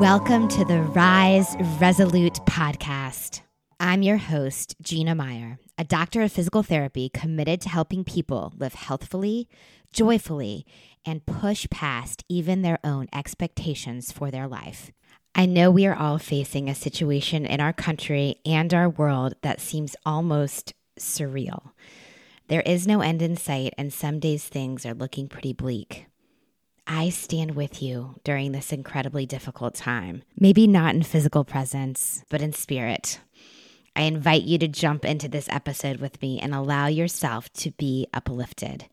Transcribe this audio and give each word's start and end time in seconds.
Welcome 0.00 0.48
to 0.48 0.64
the 0.64 0.80
Rise 0.94 1.54
Resolute 1.78 2.40
podcast. 2.46 3.42
I'm 3.78 4.00
your 4.00 4.16
host, 4.16 4.74
Gina 4.80 5.14
Meyer, 5.14 5.58
a 5.76 5.84
doctor 5.84 6.22
of 6.22 6.32
physical 6.32 6.62
therapy 6.62 7.10
committed 7.10 7.60
to 7.60 7.68
helping 7.68 8.04
people 8.04 8.54
live 8.56 8.72
healthfully, 8.72 9.50
joyfully, 9.92 10.64
and 11.04 11.26
push 11.26 11.66
past 11.68 12.24
even 12.26 12.62
their 12.62 12.78
own 12.82 13.08
expectations 13.12 14.10
for 14.10 14.30
their 14.30 14.48
life. 14.48 14.90
I 15.34 15.44
know 15.44 15.70
we 15.70 15.84
are 15.84 15.94
all 15.94 16.16
facing 16.16 16.70
a 16.70 16.74
situation 16.74 17.44
in 17.44 17.60
our 17.60 17.74
country 17.74 18.36
and 18.46 18.72
our 18.72 18.88
world 18.88 19.34
that 19.42 19.60
seems 19.60 19.94
almost 20.06 20.72
surreal. 20.98 21.72
There 22.46 22.62
is 22.62 22.86
no 22.86 23.02
end 23.02 23.20
in 23.20 23.36
sight, 23.36 23.74
and 23.76 23.92
some 23.92 24.20
days 24.20 24.46
things 24.46 24.86
are 24.86 24.94
looking 24.94 25.28
pretty 25.28 25.52
bleak. 25.52 26.07
I 26.90 27.10
stand 27.10 27.54
with 27.54 27.82
you 27.82 28.14
during 28.24 28.52
this 28.52 28.72
incredibly 28.72 29.26
difficult 29.26 29.74
time. 29.74 30.22
Maybe 30.40 30.66
not 30.66 30.94
in 30.94 31.02
physical 31.02 31.44
presence, 31.44 32.24
but 32.30 32.40
in 32.40 32.54
spirit. 32.54 33.20
I 33.94 34.02
invite 34.02 34.44
you 34.44 34.56
to 34.56 34.68
jump 34.68 35.04
into 35.04 35.28
this 35.28 35.50
episode 35.50 35.98
with 35.98 36.22
me 36.22 36.40
and 36.40 36.54
allow 36.54 36.86
yourself 36.86 37.52
to 37.54 37.72
be 37.72 38.06
uplifted. 38.14 38.86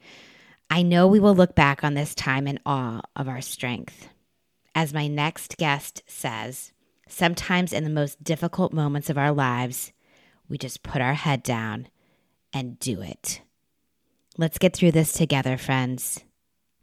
I 0.70 0.82
know 0.82 1.08
we 1.08 1.22
will 1.22 1.36
look 1.36 1.56
back 1.56 1.86
on 1.86 1.94
this 1.94 2.14
time 2.14 2.48
in 2.48 2.60
awe 2.66 3.00
of 3.16 3.30
our 3.30 3.40
strength. 3.40 4.10
As 4.76 4.94
my 4.94 5.08
next 5.08 5.56
guest 5.56 6.04
says, 6.06 6.74
sometimes 7.08 7.72
in 7.72 7.86
the 7.86 7.90
most 7.90 8.22
difficult 8.22 8.74
moments 8.74 9.10
of 9.10 9.18
our 9.18 9.32
lives, 9.32 9.94
we 10.50 10.58
just 10.58 10.84
put 10.84 11.02
our 11.02 11.14
head 11.14 11.44
down 11.44 11.88
and 12.52 12.78
do 12.78 13.02
it. 13.02 13.40
Let's 14.38 14.58
get 14.58 14.76
through 14.76 14.92
this 14.92 15.14
together, 15.14 15.58
friends. 15.58 16.26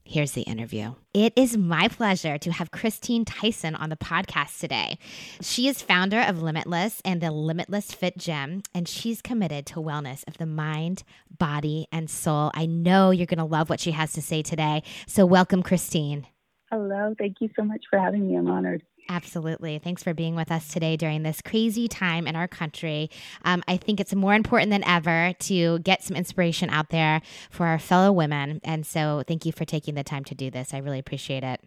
Here's 0.04 0.32
the 0.32 0.42
interview. 0.42 0.94
It 1.14 1.32
is 1.36 1.56
my 1.56 1.86
pleasure 1.86 2.36
to 2.36 2.52
have 2.52 2.72
Christine 2.72 3.24
Tyson 3.24 3.76
on 3.76 3.88
the 3.88 3.96
podcast 3.96 4.58
today. 4.58 4.98
She 5.40 5.68
is 5.68 5.80
founder 5.80 6.20
of 6.20 6.42
Limitless 6.42 7.00
and 7.04 7.20
the 7.20 7.30
Limitless 7.30 7.92
Fit 7.92 8.18
Gym, 8.18 8.62
and 8.74 8.88
she's 8.88 9.22
committed 9.22 9.64
to 9.66 9.74
wellness 9.76 10.26
of 10.26 10.38
the 10.38 10.46
mind, 10.46 11.04
body, 11.38 11.86
and 11.92 12.10
soul. 12.10 12.50
I 12.52 12.66
know 12.66 13.10
you're 13.10 13.26
going 13.26 13.38
to 13.38 13.44
love 13.44 13.70
what 13.70 13.80
she 13.80 13.92
has 13.92 14.12
to 14.14 14.22
say 14.22 14.42
today. 14.42 14.82
So, 15.06 15.24
welcome, 15.24 15.62
Christine. 15.62 16.26
Hello. 16.70 17.14
Thank 17.16 17.36
you 17.40 17.50
so 17.54 17.62
much 17.62 17.84
for 17.88 17.98
having 17.98 18.26
me. 18.26 18.36
I'm 18.36 18.50
honored. 18.50 18.82
Absolutely. 19.08 19.78
Thanks 19.78 20.02
for 20.02 20.14
being 20.14 20.36
with 20.36 20.50
us 20.50 20.68
today 20.68 20.96
during 20.96 21.22
this 21.22 21.42
crazy 21.42 21.88
time 21.88 22.26
in 22.26 22.36
our 22.36 22.48
country. 22.48 23.10
Um, 23.44 23.62
I 23.68 23.76
think 23.76 24.00
it's 24.00 24.14
more 24.14 24.34
important 24.34 24.70
than 24.70 24.84
ever 24.84 25.34
to 25.40 25.80
get 25.80 26.02
some 26.02 26.16
inspiration 26.16 26.70
out 26.70 26.88
there 26.90 27.20
for 27.50 27.66
our 27.66 27.78
fellow 27.78 28.12
women. 28.12 28.60
And 28.64 28.86
so, 28.86 29.22
thank 29.26 29.44
you 29.44 29.52
for 29.52 29.64
taking 29.64 29.94
the 29.96 30.04
time 30.04 30.24
to 30.24 30.34
do 30.34 30.50
this. 30.50 30.72
I 30.72 30.78
really 30.78 30.98
appreciate 30.98 31.44
it. 31.44 31.60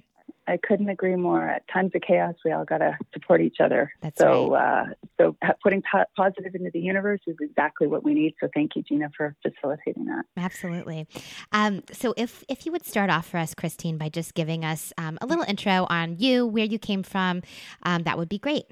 I 0.47 0.57
couldn't 0.57 0.89
agree 0.89 1.15
more. 1.15 1.47
At 1.47 1.67
times 1.67 1.91
of 1.95 2.01
chaos, 2.01 2.35
we 2.43 2.51
all 2.51 2.65
got 2.65 2.79
to 2.79 2.97
support 3.13 3.41
each 3.41 3.57
other. 3.59 3.91
That's 4.01 4.19
so, 4.19 4.51
right. 4.51 4.89
uh, 4.89 4.93
so 5.17 5.37
putting 5.63 5.81
po- 5.91 6.05
positive 6.15 6.53
into 6.53 6.69
the 6.71 6.79
universe 6.79 7.21
is 7.25 7.35
exactly 7.41 7.87
what 7.87 8.03
we 8.03 8.13
need. 8.13 8.35
So, 8.39 8.47
thank 8.53 8.75
you, 8.75 8.83
Gina, 8.83 9.09
for 9.15 9.35
facilitating 9.41 10.05
that. 10.05 10.25
Absolutely. 10.37 11.07
Um, 11.51 11.83
so, 11.91 12.13
if 12.17 12.43
if 12.47 12.65
you 12.65 12.71
would 12.71 12.85
start 12.85 13.09
off 13.09 13.27
for 13.27 13.37
us, 13.37 13.53
Christine, 13.53 13.97
by 13.97 14.09
just 14.09 14.33
giving 14.33 14.63
us 14.63 14.93
um, 14.97 15.17
a 15.21 15.25
little 15.25 15.45
intro 15.45 15.87
on 15.89 16.17
you, 16.19 16.45
where 16.45 16.65
you 16.65 16.77
came 16.77 17.03
from, 17.03 17.41
um, 17.83 18.03
that 18.03 18.17
would 18.17 18.29
be 18.29 18.39
great. 18.39 18.65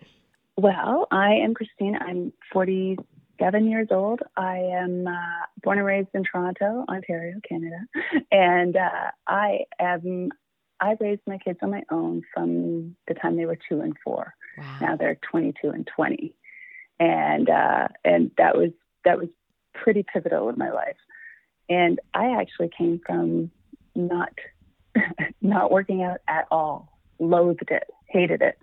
Well, 0.55 1.07
I 1.09 1.33
am 1.35 1.55
Christine. 1.55 1.97
I'm 1.99 2.31
47 2.51 3.67
years 3.67 3.87
old. 3.89 4.21
I 4.37 4.57
am 4.57 5.07
uh, 5.07 5.45
born 5.63 5.79
and 5.79 5.87
raised 5.87 6.09
in 6.13 6.23
Toronto, 6.23 6.85
Ontario, 6.87 7.39
Canada, 7.47 7.79
and 8.31 8.75
uh, 8.75 9.11
I 9.27 9.61
am 9.79 10.29
I 10.83 10.97
raised 10.99 11.21
my 11.25 11.37
kids 11.37 11.59
on 11.61 11.71
my 11.71 11.83
own 11.89 12.23
from 12.33 12.97
the 13.07 13.13
time 13.13 13.37
they 13.37 13.45
were 13.45 13.57
two 13.69 13.79
and 13.79 13.95
four. 14.03 14.33
Wow. 14.57 14.77
Now 14.81 14.95
they're 14.97 15.17
22 15.31 15.69
and 15.69 15.87
20, 15.95 16.35
and 16.99 17.49
uh, 17.49 17.87
and 18.03 18.31
that 18.37 18.57
was 18.57 18.71
that 19.05 19.17
was 19.17 19.29
pretty 19.73 20.03
pivotal 20.03 20.49
in 20.49 20.57
my 20.57 20.71
life. 20.71 20.97
And 21.69 22.01
I 22.13 22.39
actually 22.39 22.69
came 22.77 22.99
from 23.05 23.49
not 23.95 24.33
not 25.41 25.71
working 25.71 26.03
out 26.03 26.19
at 26.27 26.47
all, 26.51 26.91
loathed 27.17 27.71
it, 27.71 27.89
hated 28.09 28.41
it, 28.41 28.59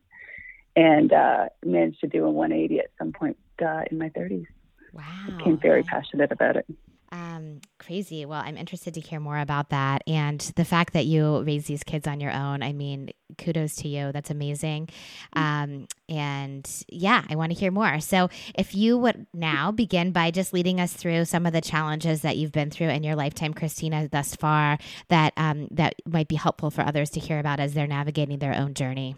and 0.77 1.15
uh, 1.15 1.47
managed 1.65 2.01
to 2.01 2.07
do 2.07 2.27
a 2.27 2.31
180 2.31 2.81
at 2.81 2.91
some 2.99 3.13
point 3.13 3.39
uh, 3.65 3.85
in 3.91 3.97
my 3.97 4.11
30s. 4.11 4.45
Wow. 4.93 5.05
Became 5.39 5.59
very 5.59 5.85
passionate 5.85 6.33
about 6.33 6.57
it. 6.57 6.67
Um, 7.13 7.61
crazy. 7.79 8.25
Well, 8.25 8.41
I'm 8.45 8.57
interested 8.57 8.95
to 8.95 9.01
hear 9.01 9.19
more 9.19 9.39
about 9.39 9.71
that. 9.71 10.03
And 10.07 10.41
the 10.55 10.65
fact 10.65 10.93
that 10.93 11.07
you 11.07 11.43
raise 11.43 11.67
these 11.67 11.83
kids 11.83 12.07
on 12.07 12.21
your 12.21 12.33
own, 12.33 12.63
I 12.63 12.73
mean, 12.73 13.11
kudos 13.37 13.75
to 13.77 13.89
you. 13.89 14.13
That's 14.13 14.31
amazing. 14.31 14.91
Um, 15.33 15.89
and 16.09 16.69
yeah, 16.89 17.25
I 17.29 17.35
want 17.35 17.53
to 17.53 17.59
hear 17.59 17.73
more. 17.73 17.99
So 17.99 18.31
if 18.55 18.77
you 18.77 18.97
would 18.99 19.27
now 19.35 19.73
begin 19.73 20.13
by 20.13 20.31
just 20.31 20.53
leading 20.53 20.81
us 20.81 20.93
through 20.93 21.25
some 21.25 21.47
of 21.47 21.53
the 21.53 21.61
challenges 21.61 22.23
that 22.23 22.37
you've 22.37 22.53
been 22.53 22.71
through 22.71 22.91
in 22.91 23.03
your 23.03 23.17
lifetime, 23.17 23.55
Christina, 23.55 24.09
thus 24.09 24.37
far, 24.37 24.79
that, 25.09 25.33
um, 25.37 25.67
that 25.73 25.95
might 26.07 26.29
be 26.29 26.37
helpful 26.37 26.71
for 26.71 26.83
others 26.83 27.11
to 27.11 27.21
hear 27.21 27.41
about 27.41 27.59
as 27.59 27.75
they're 27.75 27.89
navigating 27.89 28.39
their 28.39 28.55
own 28.55 28.75
journey. 28.75 29.17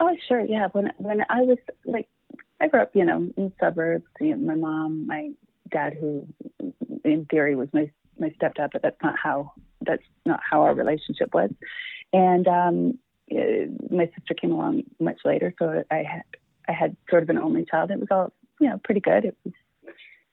Oh, 0.00 0.16
sure. 0.26 0.40
Yeah. 0.40 0.66
When, 0.72 0.90
when 0.96 1.20
I 1.28 1.42
was 1.42 1.58
like, 1.84 2.08
I 2.60 2.66
grew 2.66 2.82
up, 2.82 2.90
you 2.94 3.04
know, 3.04 3.30
in 3.36 3.52
suburbs. 3.60 4.04
You 4.20 4.36
know, 4.36 4.46
my 4.48 4.54
mom, 4.54 5.06
my 5.06 5.30
dad, 5.70 5.96
who 5.98 6.26
in 7.04 7.26
theory 7.26 7.56
was 7.56 7.68
my 7.72 7.90
my 8.18 8.30
stepdad, 8.30 8.70
but 8.72 8.82
that's 8.82 9.02
not 9.02 9.16
how 9.20 9.52
that's 9.80 10.02
not 10.26 10.40
how 10.48 10.62
our 10.62 10.74
relationship 10.74 11.32
was. 11.34 11.50
And 12.12 12.46
um, 12.46 12.98
uh, 13.32 13.66
my 13.90 14.06
sister 14.16 14.34
came 14.34 14.52
along 14.52 14.82
much 14.98 15.20
later, 15.24 15.54
so 15.58 15.84
I 15.90 16.02
had 16.02 16.22
I 16.68 16.72
had 16.72 16.96
sort 17.08 17.22
of 17.22 17.30
an 17.30 17.38
only 17.38 17.64
child. 17.64 17.90
It 17.90 18.00
was 18.00 18.08
all 18.10 18.32
you 18.60 18.68
know 18.68 18.80
pretty 18.82 19.00
good. 19.00 19.24
It 19.24 19.36
was 19.44 19.54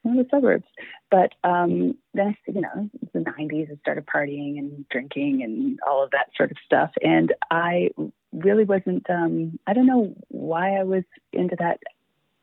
in 0.04 0.16
the 0.16 0.26
suburbs, 0.30 0.66
but 1.10 1.32
um, 1.44 1.96
then 2.14 2.36
you 2.46 2.60
know 2.60 2.90
the 3.12 3.20
'90s, 3.20 3.70
I 3.70 3.76
started 3.80 4.06
partying 4.06 4.58
and 4.58 4.88
drinking 4.88 5.42
and 5.42 5.78
all 5.88 6.02
of 6.02 6.10
that 6.10 6.30
sort 6.36 6.50
of 6.50 6.56
stuff, 6.64 6.90
and 7.02 7.32
I 7.50 7.90
really 8.32 8.64
wasn't. 8.64 9.08
Um, 9.08 9.58
I 9.66 9.72
don't 9.72 9.86
know 9.86 10.14
why 10.28 10.76
I 10.76 10.84
was 10.84 11.04
into 11.32 11.56
that 11.58 11.80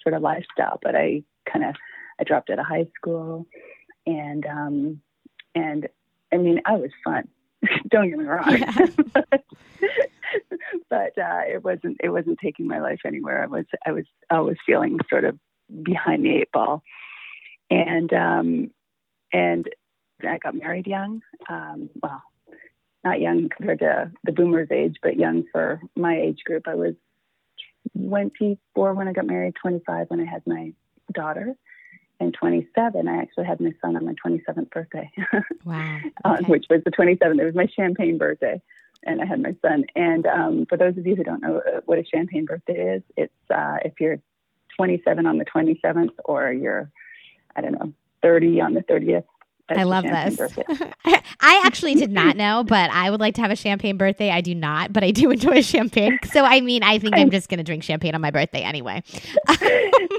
sort 0.02 0.16
of 0.16 0.22
lifestyle, 0.22 0.80
but 0.82 0.96
I 0.96 1.24
kind 1.52 1.66
of 1.66 1.76
I 2.20 2.24
dropped 2.24 2.50
out 2.50 2.60
of 2.60 2.66
high 2.66 2.88
school, 2.96 3.46
and 4.06 4.46
um, 4.46 5.02
and 5.54 5.88
I 6.34 6.38
mean 6.38 6.62
I 6.66 6.74
was 6.74 6.92
fun. 7.04 7.28
Don't 7.90 8.10
get 8.10 8.20
me 8.20 8.26
wrong, 8.26 8.60
but, 9.14 9.28
but 10.90 11.18
uh, 11.18 11.42
it 11.48 11.64
wasn't 11.64 11.98
it 12.04 12.10
wasn't 12.10 12.40
taking 12.42 12.68
my 12.68 12.80
life 12.80 13.02
anywhere. 13.06 13.44
I 13.44 13.48
was 13.48 13.66
I 13.86 13.92
was 13.92 14.06
I 14.30 14.40
was 14.40 14.58
feeling 14.66 15.00
sort 15.10 15.26
of 15.26 15.38
behind 15.84 16.26
the 16.26 16.36
eight 16.36 16.52
ball, 16.52 16.84
and 17.70 18.12
um, 18.14 18.72
and 19.34 19.68
I 20.24 20.38
got 20.38 20.56
married 20.56 20.88
young. 20.88 21.22
Um, 21.50 21.90
well, 22.02 22.22
not 23.04 23.22
young 23.22 23.50
compared 23.50 23.80
to 23.80 24.12
the 24.24 24.32
boomers' 24.32 24.72
age, 24.72 24.96
but 25.02 25.18
young 25.18 25.44
for 25.52 25.82
my 25.96 26.18
age 26.18 26.40
group. 26.46 26.68
I 26.68 26.76
was 26.76 26.96
24 27.98 28.94
when 28.94 29.08
I 29.08 29.14
got 29.14 29.28
married, 29.28 29.56
25 29.62 30.08
when 30.10 30.20
I 30.20 30.26
had 30.26 30.42
my 30.46 30.74
daughter, 31.14 31.56
and 32.20 32.34
27. 32.34 33.08
I 33.08 33.18
actually 33.18 33.46
had 33.46 33.60
my 33.60 33.74
son 33.82 33.96
on 33.96 34.06
my 34.06 34.14
27th 34.26 34.70
birthday. 34.70 35.12
Wow. 35.66 36.00
uh, 36.24 36.38
which 36.46 36.66
was 36.70 36.82
the 36.86 36.92
27th. 36.92 37.42
It 37.42 37.46
was 37.46 37.56
my 37.56 37.68
champagne 37.68 38.18
birthday, 38.18 38.62
and 39.04 39.22
I 39.22 39.26
had 39.26 39.42
my 39.42 39.56
son. 39.62 39.86
And 39.96 40.28
um, 40.28 40.66
for 40.68 40.78
those 40.78 40.98
of 40.98 41.06
you 41.08 41.16
who 41.16 41.24
don't 41.24 41.42
know 41.42 41.58
uh, 41.58 41.82
what 41.86 41.98
a 41.98 42.06
champagne 42.06 42.46
birthday 42.46 42.96
is, 42.96 43.04
it's 43.18 43.34
uh, 43.50 43.78
if 43.84 43.94
you're 44.00 44.20
27 44.76 45.26
on 45.26 45.38
the 45.38 45.46
27th, 45.46 46.12
or 46.26 46.52
you're, 46.52 46.92
I 47.56 47.62
don't 47.62 47.74
know, 47.74 47.94
30 48.22 48.62
on 48.62 48.74
the 48.74 48.82
30th. 48.82 49.24
I 49.68 49.84
love 49.84 50.04
this. 50.04 50.40
I 51.06 51.64
actually 51.66 51.96
did 51.96 52.12
not 52.12 52.38
know, 52.38 52.64
but 52.64 52.92
I 52.92 53.10
would 53.10 53.20
like 53.20 53.34
to 53.36 53.42
have 53.42 53.50
a 53.50 53.56
champagne 53.56 53.98
birthday. 53.98 54.30
I 54.30 54.42
do 54.42 54.54
not, 54.54 54.94
but 54.94 55.04
I 55.04 55.10
do 55.10 55.32
enjoy 55.32 55.62
champagne. 55.62 56.20
So 56.32 56.44
I 56.44 56.62
mean, 56.62 56.84
I 56.84 57.00
think 57.00 57.16
I'm 57.16 57.32
just 57.32 57.50
going 57.50 57.58
to 57.58 57.64
drink 57.64 57.84
champagne 57.84 58.14
on 58.14 58.22
my 58.22 58.30
birthday 58.30 58.62
anyway. 58.62 59.02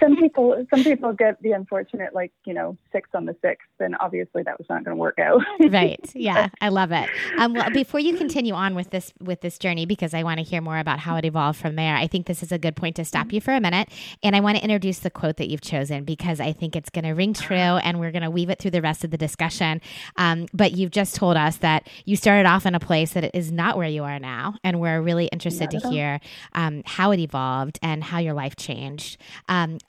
Some 0.01 0.17
people, 0.17 0.67
some 0.71 0.85
people 0.85 1.13
get 1.13 1.41
the 1.43 1.53
unfortunate, 1.53 2.15
like 2.15 2.33
you 2.45 2.55
know, 2.55 2.77
six 2.93 3.11
on 3.15 3.27
the 3.27 3.37
sixth, 3.43 3.69
and 3.81 3.97
obviously 4.01 4.43
that 4.43 4.59
was 4.59 4.67
not 4.69 4.85
going 4.85 4.97
to 4.97 5.01
work 5.01 5.19
out. 5.19 5.43
right. 5.71 6.01
Yeah, 6.15 6.49
I 6.61 6.69
love 6.69 6.93
it. 6.93 7.09
Um, 7.39 7.55
well, 7.55 7.71
before 7.71 8.01
you 8.01 8.17
continue 8.17 8.55
on 8.55 8.75
with 8.75 8.91
this 8.91 9.13
with 9.21 9.41
this 9.41 9.59
journey, 9.59 9.87
because 9.87 10.15
I 10.15 10.23
want 10.23 10.39
to 10.39 10.45
hear 10.45 10.61
more 10.61 10.79
about 10.79 11.01
how 11.01 11.17
it 11.17 11.25
evolved 11.25 11.59
from 11.59 11.77
there, 11.77 11.97
I 11.97 12.07
think 12.07 12.27
this 12.27 12.43
is 12.43 12.53
a 12.53 12.59
good 12.59 12.77
point 12.77 12.97
to 12.97 13.05
stop 13.05 13.33
you 13.33 13.41
for 13.41 13.53
a 13.53 13.61
minute, 13.61 13.89
and 14.23 14.37
I 14.37 14.41
want 14.41 14.57
to 14.59 14.63
introduce 14.63 15.01
the 15.01 15.11
quote 15.11 15.37
that 15.37 15.49
you've 15.49 15.61
chosen 15.61 16.05
because 16.05 16.41
I 16.41 16.53
think 16.53 16.77
it's 16.77 16.91
going 16.91 17.05
to 17.05 17.13
ring 17.13 17.35
true, 17.35 17.57
and 17.57 18.01
we're 18.01 18.13
going 18.13 18.23
to 18.23 18.31
weave 18.31 18.51
it 18.51 18.59
through 18.59 18.73
the 18.73 18.83
rest 18.83 19.05
of 19.05 19.11
the 19.11 19.19
discussion. 19.19 19.81
Um, 20.17 20.47
but 20.53 20.73
you've 20.73 20.91
just 20.91 21.15
told 21.15 21.37
us 21.37 21.59
that 21.59 21.89
you 22.05 22.17
started 22.17 22.47
off 22.47 22.67
in 22.67 22.75
a 22.75 22.81
place 22.81 23.13
that 23.13 23.35
is 23.35 23.53
not 23.53 23.77
where 23.77 23.89
you 23.89 24.05
are 24.05 24.19
now, 24.19 24.55
and 24.65 24.81
we're 24.81 25.01
really 25.01 25.27
interested 25.27 25.73
Not 25.73 25.83
to 25.83 25.89
hear 25.91 26.21
um, 26.53 26.83
how 26.85 27.11
it 27.11 27.21
evolved 27.21 27.79
and 27.83 28.03
how 28.03 28.19
your 28.19 28.35
life 28.35 28.57
changed. 28.57 29.19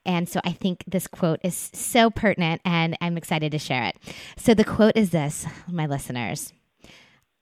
And 0.07 0.27
so 0.27 0.39
I 0.45 0.53
think 0.53 0.85
this 0.87 1.05
quote 1.05 1.41
is 1.43 1.69
so 1.73 2.09
pertinent, 2.09 2.61
and 2.63 2.97
I'm 3.01 3.17
excited 3.17 3.51
to 3.51 3.59
share 3.59 3.83
it. 3.83 3.97
So 4.37 4.53
the 4.53 4.63
quote 4.63 4.95
is 4.95 5.09
this, 5.09 5.45
my 5.69 5.85
listeners. 5.85 6.53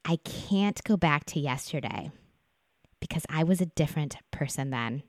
I 0.03 0.17
can't 0.17 0.83
go 0.83 0.97
back 0.97 1.25
to 1.25 1.39
yesterday 1.39 2.11
because 2.99 3.23
I 3.29 3.43
was 3.43 3.61
a 3.61 3.67
different 3.67 4.17
person 4.31 4.71
then. 4.71 5.03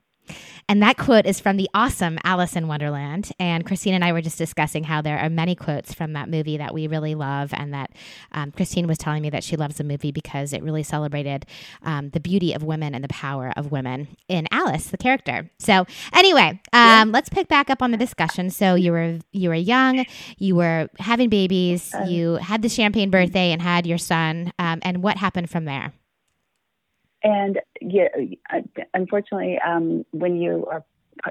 And 0.69 0.83
that 0.83 0.97
quote 0.97 1.27
is 1.27 1.41
from 1.41 1.57
the 1.57 1.71
awesome 1.75 2.19
Alice 2.25 2.57
in 2.57 2.69
Wonderland. 2.69 3.31
And 3.39 3.65
Christine 3.65 3.95
and 3.95 4.05
I 4.05 4.13
were 4.13 4.21
just 4.21 4.39
discussing 4.39 4.85
how 4.85 5.01
there 5.01 5.19
are 5.19 5.31
many 5.31 5.55
quotes 5.55 5.95
from 5.95 6.13
that 6.15 6.29
movie 6.29 6.57
that 6.57 6.75
we 6.75 6.87
really 6.87 7.15
love, 7.15 7.53
and 7.53 7.73
that 7.73 7.91
um, 8.33 8.53
Christine 8.53 8.87
was 8.87 8.99
telling 8.99 9.23
me 9.23 9.31
that 9.31 9.45
she 9.45 9.57
loves 9.57 9.77
the 9.77 9.85
movie 9.85 10.13
because 10.13 10.53
it 10.53 10.63
really 10.63 10.83
celebrated 10.83 11.47
um, 11.83 12.11
the 12.11 12.21
beauty 12.21 12.53
of 12.53 12.63
women 12.63 12.95
and 12.95 13.05
the 13.05 13.09
power 13.09 13.53
of 13.57 13.71
women 13.71 14.09
in 14.29 14.49
Alice, 14.51 14.87
the 14.87 14.97
character. 14.97 15.51
So, 15.59 15.87
anyway, 16.13 16.49
um, 16.49 16.59
yeah. 16.73 17.05
let's 17.13 17.29
pick 17.29 17.49
back 17.49 17.71
up 17.71 17.83
on 17.83 17.91
the 17.91 17.97
discussion. 17.97 18.51
So, 18.51 18.75
you 18.75 18.93
were 18.93 19.19
you 19.33 19.49
were 19.49 19.55
young, 19.55 20.05
you 20.39 20.57
were 20.57 20.89
having 20.99 21.29
babies, 21.29 21.95
uh, 21.95 22.05
you 22.09 22.35
had 22.35 22.63
the 22.63 22.69
champagne 22.69 23.11
birthday, 23.11 23.53
and 23.53 23.63
had 23.63 23.87
your 23.87 23.99
son. 23.99 24.53
Um, 24.59 24.81
and 24.83 25.03
what 25.03 25.17
happened 25.17 25.51
from 25.51 25.65
there? 25.65 25.93
And 27.27 27.61
yeah, 27.81 28.07
unfortunately, 28.95 29.59
um, 29.59 30.07
when 30.13 30.37
you 30.37 30.65
are 30.71 30.85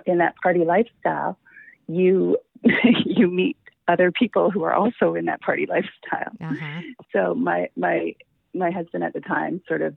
in 0.06 0.18
that 0.18 0.36
party 0.44 0.66
lifestyle, 0.66 1.40
you 1.88 2.38
you 3.06 3.28
meet 3.28 3.56
other 3.88 4.12
people 4.12 4.52
who 4.52 4.64
are 4.64 4.74
also 4.74 5.16
in 5.16 5.26
that 5.26 5.40
party 5.40 5.66
lifestyle. 5.66 6.34
Uh-huh. 6.42 6.82
So 7.14 7.34
my 7.34 7.70
my 7.78 8.14
my 8.54 8.72
husband 8.72 9.06
at 9.06 9.14
the 9.14 9.22
time 9.22 9.62
sort 9.70 9.82
of 9.82 9.96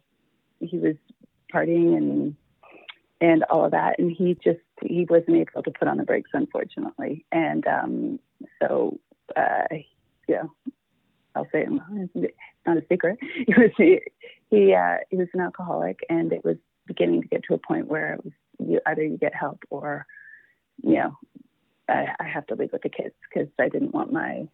he 0.60 0.78
was 0.78 0.94
partying 1.52 1.96
and 1.96 2.36
and 3.20 3.42
all 3.50 3.64
of 3.64 3.72
that, 3.72 3.98
and 3.98 4.12
he 4.12 4.38
just 4.44 4.60
he 4.80 5.04
wasn't 5.10 5.36
able 5.36 5.64
to 5.64 5.72
put 5.72 5.88
on 5.88 5.96
the 5.96 6.04
brakes, 6.04 6.30
unfortunately. 6.32 7.24
And 7.32 7.66
um, 7.66 8.20
so 8.62 9.00
uh, 9.36 9.64
yeah, 10.28 10.44
I'll 11.34 11.48
say 11.50 11.66
it's 11.66 12.32
not 12.66 12.76
a 12.76 12.84
secret. 12.88 13.18
He 13.46 13.54
was 13.56 14.00
he 14.50 14.74
uh, 14.74 14.98
he 15.10 15.16
was 15.16 15.28
an 15.34 15.40
alcoholic, 15.40 16.00
and 16.08 16.32
it 16.32 16.44
was 16.44 16.56
beginning 16.86 17.22
to 17.22 17.28
get 17.28 17.44
to 17.44 17.54
a 17.54 17.58
point 17.58 17.86
where 17.86 18.14
it 18.14 18.24
was 18.24 18.32
you, 18.58 18.80
either 18.86 19.02
you 19.02 19.16
get 19.16 19.34
help 19.34 19.62
or 19.70 20.06
you 20.82 20.94
know 20.94 21.16
I, 21.88 22.08
I 22.20 22.24
have 22.24 22.46
to 22.48 22.54
leave 22.54 22.72
with 22.72 22.82
the 22.82 22.88
kids 22.88 23.14
because 23.28 23.48
I 23.58 23.68
didn't 23.68 23.94
want 23.94 24.12
my 24.12 24.48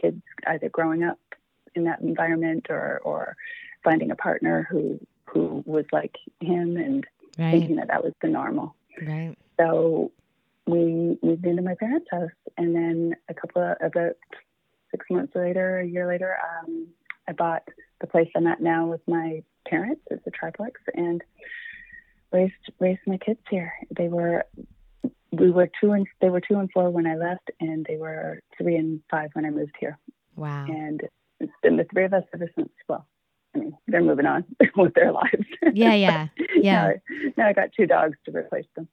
kids 0.00 0.22
either 0.46 0.68
growing 0.68 1.02
up 1.02 1.18
in 1.74 1.84
that 1.84 2.00
environment 2.00 2.66
or 2.70 3.00
or 3.04 3.36
finding 3.84 4.10
a 4.10 4.16
partner 4.16 4.66
who 4.70 5.00
who 5.26 5.62
was 5.66 5.84
like 5.92 6.16
him 6.40 6.76
and 6.76 7.06
right. 7.38 7.50
thinking 7.50 7.76
that 7.76 7.88
that 7.88 8.02
was 8.02 8.14
the 8.22 8.28
normal. 8.28 8.74
Right. 9.00 9.36
So 9.58 10.12
we 10.66 11.18
moved 11.22 11.46
into 11.46 11.62
my 11.62 11.74
parents' 11.74 12.08
house, 12.10 12.30
and 12.56 12.74
then 12.74 13.16
a 13.28 13.34
couple 13.34 13.62
of 13.62 13.76
about 13.80 14.16
six 14.90 15.06
months 15.10 15.34
later, 15.34 15.80
a 15.80 15.86
year 15.86 16.06
later, 16.06 16.36
um, 16.36 16.88
I 17.28 17.32
bought 17.32 17.62
the 18.00 18.06
place 18.06 18.28
I'm 18.34 18.46
at 18.46 18.60
now 18.60 18.86
with 18.86 19.02
my 19.06 19.42
parents. 19.68 20.00
It's 20.10 20.26
a 20.26 20.30
triplex, 20.30 20.80
and 20.94 21.22
raised 22.32 22.54
raised 22.78 23.00
my 23.06 23.18
kids 23.18 23.40
here. 23.50 23.72
They 23.96 24.08
were 24.08 24.44
we 25.32 25.50
were 25.50 25.68
two 25.80 25.92
and 25.92 26.06
they 26.20 26.30
were 26.30 26.40
two 26.40 26.58
and 26.58 26.70
four 26.72 26.90
when 26.90 27.06
I 27.06 27.16
left, 27.16 27.50
and 27.60 27.84
they 27.86 27.96
were 27.96 28.40
three 28.56 28.76
and 28.76 29.00
five 29.10 29.30
when 29.34 29.44
I 29.44 29.50
moved 29.50 29.76
here. 29.78 29.98
Wow! 30.36 30.66
And 30.68 31.02
it's 31.40 31.52
been 31.62 31.76
the 31.76 31.86
three 31.92 32.04
of 32.04 32.14
us 32.14 32.24
ever 32.32 32.48
since. 32.56 32.70
Well, 32.88 33.06
I 33.54 33.58
mean, 33.58 33.76
they're 33.86 34.02
moving 34.02 34.26
on 34.26 34.44
with 34.76 34.94
their 34.94 35.12
lives. 35.12 35.46
Yeah, 35.74 35.94
yeah, 35.94 36.28
yeah. 36.56 36.92
now, 37.08 37.32
now 37.36 37.48
I 37.48 37.52
got 37.52 37.70
two 37.76 37.86
dogs 37.86 38.16
to 38.24 38.32
replace 38.32 38.66
them. 38.74 38.88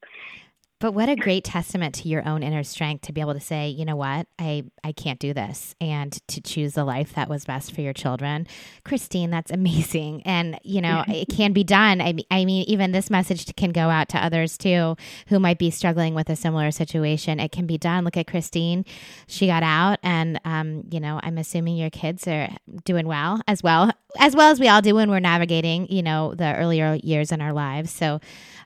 But 0.85 0.93
what 0.93 1.09
a 1.09 1.15
great 1.15 1.43
testament 1.43 1.95
to 1.95 2.09
your 2.09 2.23
own 2.27 2.43
inner 2.43 2.61
strength 2.61 3.07
to 3.07 3.11
be 3.11 3.19
able 3.19 3.33
to 3.33 3.39
say, 3.39 3.69
you 3.69 3.85
know 3.85 3.95
what, 3.95 4.27
I, 4.37 4.65
I 4.83 4.91
can't 4.91 5.19
do 5.19 5.33
this 5.33 5.73
and 5.81 6.11
to 6.27 6.41
choose 6.41 6.73
the 6.73 6.83
life 6.83 7.15
that 7.15 7.27
was 7.27 7.43
best 7.43 7.73
for 7.73 7.81
your 7.81 7.91
children. 7.91 8.45
Christine, 8.83 9.31
that's 9.31 9.49
amazing. 9.49 10.21
And, 10.25 10.59
you 10.61 10.81
know, 10.81 11.03
it 11.07 11.27
can 11.27 11.53
be 11.53 11.63
done. 11.63 12.01
I, 12.01 12.13
I 12.29 12.45
mean, 12.45 12.65
even 12.67 12.91
this 12.91 13.09
message 13.09 13.55
can 13.55 13.71
go 13.71 13.89
out 13.89 14.09
to 14.09 14.23
others 14.23 14.59
too 14.59 14.95
who 15.29 15.39
might 15.39 15.57
be 15.57 15.71
struggling 15.71 16.13
with 16.13 16.29
a 16.29 16.35
similar 16.35 16.69
situation. 16.69 17.39
It 17.39 17.51
can 17.51 17.65
be 17.65 17.79
done. 17.79 18.03
Look 18.03 18.17
at 18.17 18.27
Christine. 18.27 18.85
She 19.25 19.47
got 19.47 19.63
out, 19.63 19.97
and, 20.03 20.39
um, 20.45 20.83
you 20.91 20.99
know, 20.99 21.19
I'm 21.23 21.39
assuming 21.39 21.77
your 21.77 21.89
kids 21.89 22.27
are 22.27 22.49
doing 22.83 23.07
well 23.07 23.41
as 23.47 23.63
well, 23.63 23.89
as 24.19 24.35
well 24.35 24.51
as 24.51 24.59
we 24.59 24.67
all 24.67 24.83
do 24.83 24.93
when 24.93 25.09
we're 25.09 25.19
navigating, 25.19 25.91
you 25.91 26.03
know, 26.03 26.35
the 26.35 26.55
earlier 26.55 26.99
years 27.01 27.31
in 27.31 27.41
our 27.41 27.53
lives. 27.53 27.89
So, 27.89 28.19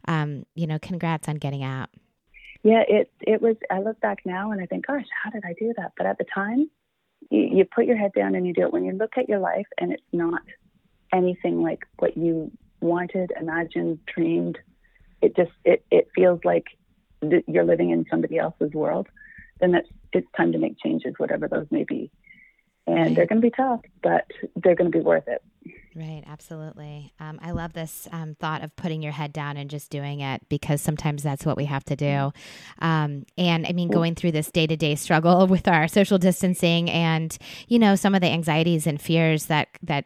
um, 0.04 0.46
you 0.54 0.68
know, 0.68 0.80
congrats 0.80 1.30
on 1.30 1.36
getting 1.36 1.64
out. 1.64 1.88
Yeah, 2.64 2.84
it 2.88 3.12
it 3.22 3.42
was. 3.42 3.56
I 3.72 3.80
look 3.80 4.00
back 4.02 4.20
now 4.26 4.52
and 4.52 4.62
I 4.62 4.66
think, 4.66 4.88
gosh, 4.88 5.06
how 5.24 5.30
did 5.30 5.44
I 5.46 5.54
do 5.60 5.74
that? 5.78 5.94
But 5.98 6.08
at 6.08 6.18
the 6.18 6.26
time, 6.34 6.70
you, 7.30 7.42
you 7.58 7.66
put 7.66 7.86
your 7.86 7.98
head 7.98 8.12
down 8.16 8.36
and 8.36 8.46
you 8.46 8.54
do 8.54 8.64
it. 8.64 8.74
When 8.74 8.84
you 8.84 8.92
look 8.94 9.14
at 9.18 9.30
your 9.30 9.40
life 9.40 9.68
and 9.78 9.94
it's 9.94 10.04
not 10.12 10.42
anything 11.14 11.62
like 11.62 11.80
what 12.00 12.18
you 12.18 12.52
wanted, 12.82 13.32
imagined, 13.40 14.00
dreamed, 14.14 14.58
it 15.22 15.36
just 15.36 15.52
it 15.64 15.86
it 15.90 16.10
feels 16.14 16.42
like 16.44 16.66
th- 17.22 17.46
you're 17.48 17.64
living 17.64 17.92
in 17.92 18.06
somebody 18.10 18.38
else's 18.38 18.74
world. 18.74 19.08
Then 19.62 19.72
that's 19.72 19.88
it's 20.12 20.28
time 20.36 20.52
to 20.52 20.58
make 20.58 20.80
changes, 20.80 21.14
whatever 21.18 21.48
those 21.48 21.68
may 21.72 21.86
be 21.86 22.12
and 22.98 23.16
they're 23.16 23.26
going 23.26 23.42
to 23.42 23.46
be 23.46 23.52
tough, 23.52 23.82
but 24.02 24.26
they're 24.56 24.76
going 24.76 24.92
to 24.92 24.98
be 24.98 25.04
worth 25.04 25.28
it. 25.28 25.42
Right, 25.96 26.24
absolutely. 26.28 27.12
Um, 27.20 27.40
I 27.42 27.52
love 27.52 27.74
this 27.74 28.08
um, 28.12 28.36
thought 28.40 28.64
of 28.64 28.76
putting 28.76 29.02
your 29.02 29.12
head 29.12 29.34
down 29.34 29.58
and 29.58 29.70
just 29.70 29.90
doing 29.90 30.22
it 30.22 30.48
because 30.48 30.82
sometimes 30.82 31.24
that's 31.24 31.46
what 31.46 31.58
we 31.58 31.66
have 31.66 31.84
to 31.86 31.96
do. 31.96 32.32
Um, 32.80 33.26
and 33.38 33.66
I 33.68 33.74
mean, 33.74 33.90
going 33.90 34.16
through 34.16 34.32
this 34.32 34.52
day 34.52 34.68
to 34.68 34.78
day 34.78 34.96
struggle 34.96 35.48
with 35.48 35.68
our 35.68 35.88
social 35.88 36.18
distancing 36.18 36.90
and 36.90 37.36
you 37.68 37.80
know 37.80 37.96
some 37.96 38.16
of 38.16 38.22
the 38.22 38.28
anxieties 38.28 38.88
and 38.88 39.02
fears 39.02 39.48
that 39.48 39.68
that 39.84 40.06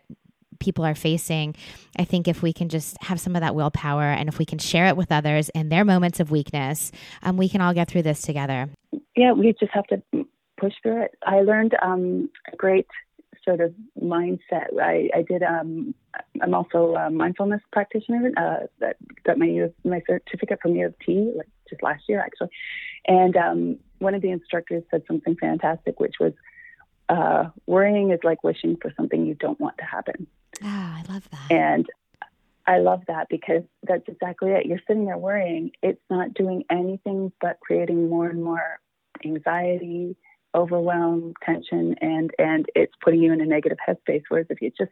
people 0.59 0.85
are 0.85 0.95
facing, 0.95 1.55
I 1.97 2.05
think 2.05 2.27
if 2.27 2.41
we 2.41 2.53
can 2.53 2.69
just 2.69 2.97
have 3.03 3.19
some 3.19 3.35
of 3.35 3.41
that 3.41 3.53
willpower 3.53 4.03
and 4.03 4.29
if 4.29 4.39
we 4.39 4.45
can 4.45 4.59
share 4.59 4.87
it 4.87 4.95
with 4.95 5.11
others 5.11 5.49
in 5.49 5.69
their 5.69 5.83
moments 5.83 6.19
of 6.19 6.31
weakness, 6.31 6.91
um, 7.21 7.35
we 7.37 7.49
can 7.49 7.59
all 7.59 7.73
get 7.73 7.89
through 7.89 8.03
this 8.03 8.21
together. 8.21 8.69
Yeah, 9.15 9.33
we 9.33 9.53
just 9.59 9.73
have 9.73 9.85
to 9.87 10.01
push 10.63 10.73
through 10.81 11.03
it. 11.03 11.15
I 11.25 11.41
learned 11.41 11.75
um, 11.81 12.29
a 12.51 12.55
great 12.55 12.87
sort 13.43 13.59
of 13.59 13.73
mindset. 14.01 14.79
I, 14.81 15.09
I 15.13 15.21
did. 15.27 15.43
Um, 15.43 15.93
I'm 16.41 16.53
also 16.53 16.95
a 16.95 17.09
mindfulness 17.09 17.61
practitioner. 17.71 18.31
Uh, 18.37 18.67
that 18.79 18.95
got 19.23 19.37
my 19.37 19.69
my 19.83 20.01
certificate 20.07 20.59
from 20.61 20.75
U 20.75 20.87
of 20.87 20.95
T 21.05 21.33
like 21.35 21.49
just 21.69 21.83
last 21.83 22.03
year 22.07 22.21
actually, 22.21 22.49
and 23.07 23.35
um, 23.35 23.77
one 23.99 24.15
of 24.15 24.21
the 24.21 24.29
instructors 24.29 24.83
said 24.89 25.03
something 25.07 25.35
fantastic, 25.35 25.99
which 25.99 26.15
was, 26.19 26.33
uh, 27.09 27.49
"Worrying 27.65 28.11
is 28.11 28.19
like 28.23 28.43
wishing 28.43 28.77
for 28.81 28.91
something 28.95 29.25
you 29.25 29.35
don't 29.35 29.59
want 29.59 29.77
to 29.79 29.85
happen." 29.85 30.27
Ah, 30.63 30.95
oh, 30.95 31.01
I 31.01 31.13
love 31.13 31.29
that. 31.31 31.51
And 31.51 31.85
I 32.65 32.77
love 32.77 33.01
that 33.07 33.27
because 33.29 33.63
that's 33.83 34.07
exactly 34.07 34.51
it. 34.51 34.65
You're 34.65 34.79
sitting 34.87 35.05
there 35.05 35.17
worrying. 35.17 35.71
It's 35.81 36.01
not 36.09 36.33
doing 36.33 36.63
anything 36.69 37.33
but 37.41 37.59
creating 37.59 38.09
more 38.09 38.29
and 38.29 38.41
more 38.41 38.79
anxiety, 39.25 40.15
overwhelm, 40.55 41.33
tension, 41.43 41.95
and 42.01 42.31
and 42.37 42.65
it's 42.75 42.93
putting 43.03 43.21
you 43.21 43.33
in 43.33 43.41
a 43.41 43.45
negative 43.45 43.77
headspace. 43.85 44.23
Whereas 44.29 44.47
if 44.49 44.61
you 44.61 44.71
just 44.77 44.91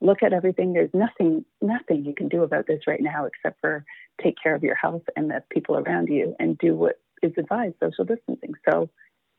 look 0.00 0.22
at 0.22 0.32
everything, 0.32 0.72
there's 0.72 0.92
nothing 0.92 1.44
nothing 1.60 2.04
you 2.04 2.14
can 2.14 2.28
do 2.28 2.42
about 2.42 2.66
this 2.66 2.80
right 2.86 3.00
now 3.00 3.26
except 3.26 3.60
for 3.60 3.84
take 4.22 4.36
care 4.42 4.54
of 4.54 4.62
your 4.62 4.74
health 4.74 5.02
and 5.16 5.30
the 5.30 5.42
people 5.50 5.76
around 5.76 6.08
you 6.08 6.34
and 6.38 6.58
do 6.58 6.74
what 6.74 7.00
is 7.22 7.32
advised, 7.38 7.74
social 7.80 8.04
distancing. 8.04 8.54
So 8.68 8.90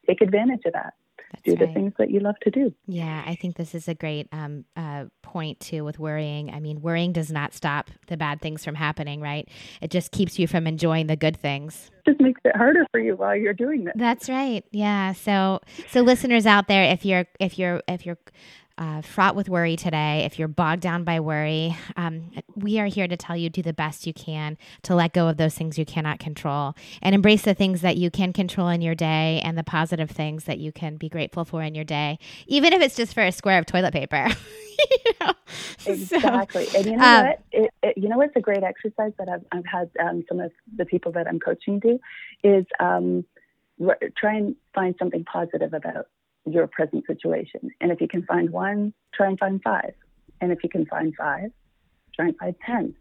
take 0.08 0.22
advantage 0.22 0.62
of 0.66 0.74
that. 0.74 0.94
That's 1.32 1.44
do 1.44 1.56
the 1.56 1.66
right. 1.66 1.74
things 1.74 1.94
that 1.98 2.10
you 2.10 2.20
love 2.20 2.36
to 2.44 2.52
do. 2.52 2.74
Yeah, 2.88 3.24
I 3.26 3.36
think 3.36 3.56
this 3.56 3.74
is 3.74 3.88
a 3.88 3.96
great 3.96 4.28
um, 4.32 4.66
uh, 4.76 5.06
point 5.22 5.60
too 5.60 5.84
with 5.84 6.00
worrying. 6.00 6.52
I 6.52 6.60
mean, 6.60 6.82
worrying 6.82 7.12
does 7.14 7.32
not 7.32 7.54
stop 7.54 7.90
the 8.08 8.18
bad 8.18 8.42
things 8.42 8.64
from 8.64 8.76
happening, 8.76 9.22
right? 9.22 9.48
It 9.82 9.92
just 9.92 10.12
keeps 10.12 10.38
you 10.38 10.48
from 10.48 10.68
enjoying 10.68 11.08
the 11.08 11.16
good 11.16 11.38
things. 11.38 11.90
It 12.06 12.12
just 12.12 12.22
makes 12.22 12.42
it 12.46 12.56
harder 12.56 12.86
for 12.92 13.00
you 13.00 13.16
while 13.16 13.36
you're 13.36 13.54
doing 13.54 13.86
this. 13.86 13.94
That's 13.96 14.30
right. 14.30 14.64
Yeah. 14.72 15.14
So, 15.14 15.62
so 15.90 16.02
listeners 16.02 16.46
out 16.46 16.68
there, 16.68 16.84
if 16.84 17.06
you're 17.06 17.26
if 17.40 17.58
you're 17.58 17.82
if 17.88 18.06
you're 18.06 18.18
uh, 18.84 19.02
fraught 19.02 19.34
with 19.34 19.48
worry 19.48 19.78
today, 19.78 20.26
if 20.26 20.38
you're 20.38 20.50
bogged 20.50 20.82
down 20.82 21.06
by 21.06 21.18
worry, 21.18 21.74
um, 21.96 22.30
we 22.54 22.80
are 22.80 22.88
here 22.88 23.08
to 23.08 23.16
tell 23.16 23.38
you 23.38 23.50
do 23.50 23.62
the 23.62 23.72
best 23.72 24.06
you 24.06 24.14
can 24.14 24.58
to 24.82 24.94
let 24.94 25.14
go 25.14 25.30
of 25.30 25.38
those 25.38 25.56
things 25.56 25.78
you 25.78 25.86
cannot 25.86 26.20
control 26.20 26.76
and 27.02 27.16
embrace 27.16 27.44
the 27.44 27.54
things 27.54 27.80
that 27.80 27.96
you 27.96 28.12
can 28.12 28.34
control 28.34 28.68
in 28.68 28.82
your 28.82 28.94
day 28.94 29.40
and 29.46 29.58
the 29.58 29.64
positive 29.64 30.12
things 30.12 30.44
that 30.44 30.58
you 30.58 30.74
can 30.74 30.98
be 30.98 31.08
grateful 31.08 31.46
for 31.46 31.64
in 31.64 31.74
your 31.74 31.86
day, 31.86 32.20
even 32.46 32.74
if 32.74 32.82
it's 32.82 32.98
just 32.98 33.14
for 33.14 33.24
a 33.24 33.32
square 33.32 33.58
of 33.58 33.66
toilet 33.66 33.94
paper. 33.94 34.28
you 35.06 35.12
know? 35.22 35.32
Exactly. 35.86 36.66
So, 36.66 36.80
and 36.80 36.86
you 36.86 36.98
know 36.98 37.06
um, 37.06 37.26
what? 37.26 37.42
It, 37.54 37.74
it, 37.84 37.98
you 37.98 38.10
know 38.10 38.18
what's 38.18 38.36
a 38.36 38.42
great 38.42 38.64
exercise 38.64 39.14
that 39.18 39.30
I've, 39.30 39.46
I've 39.54 39.66
had 39.66 39.90
um, 40.02 40.26
some 40.28 40.42
of 40.42 40.52
the 40.76 40.86
people 40.86 41.14
that 41.14 41.26
I'm 41.26 41.40
coaching 41.40 41.80
do 41.80 42.00
is 42.44 42.66
um, 42.82 43.24
try 44.18 44.36
and 44.36 44.58
find 44.76 44.94
something 45.00 45.24
positive 45.24 45.74
about 45.74 46.08
your 46.46 46.68
present 46.68 47.06
situation. 47.08 47.72
And 47.80 47.92
if 47.92 48.02
you 48.02 48.08
can 48.08 48.24
find 48.24 48.50
one, 48.50 48.94
try 49.14 49.28
and 49.28 49.40
find 49.40 49.62
five. 49.62 49.94
And 50.42 50.52
if 50.52 50.64
you 50.64 50.70
can 50.70 50.86
find 50.86 51.14
five, 51.16 51.52
try 52.16 52.28
and 52.28 52.38
find 52.38 52.56
10. 52.66 52.96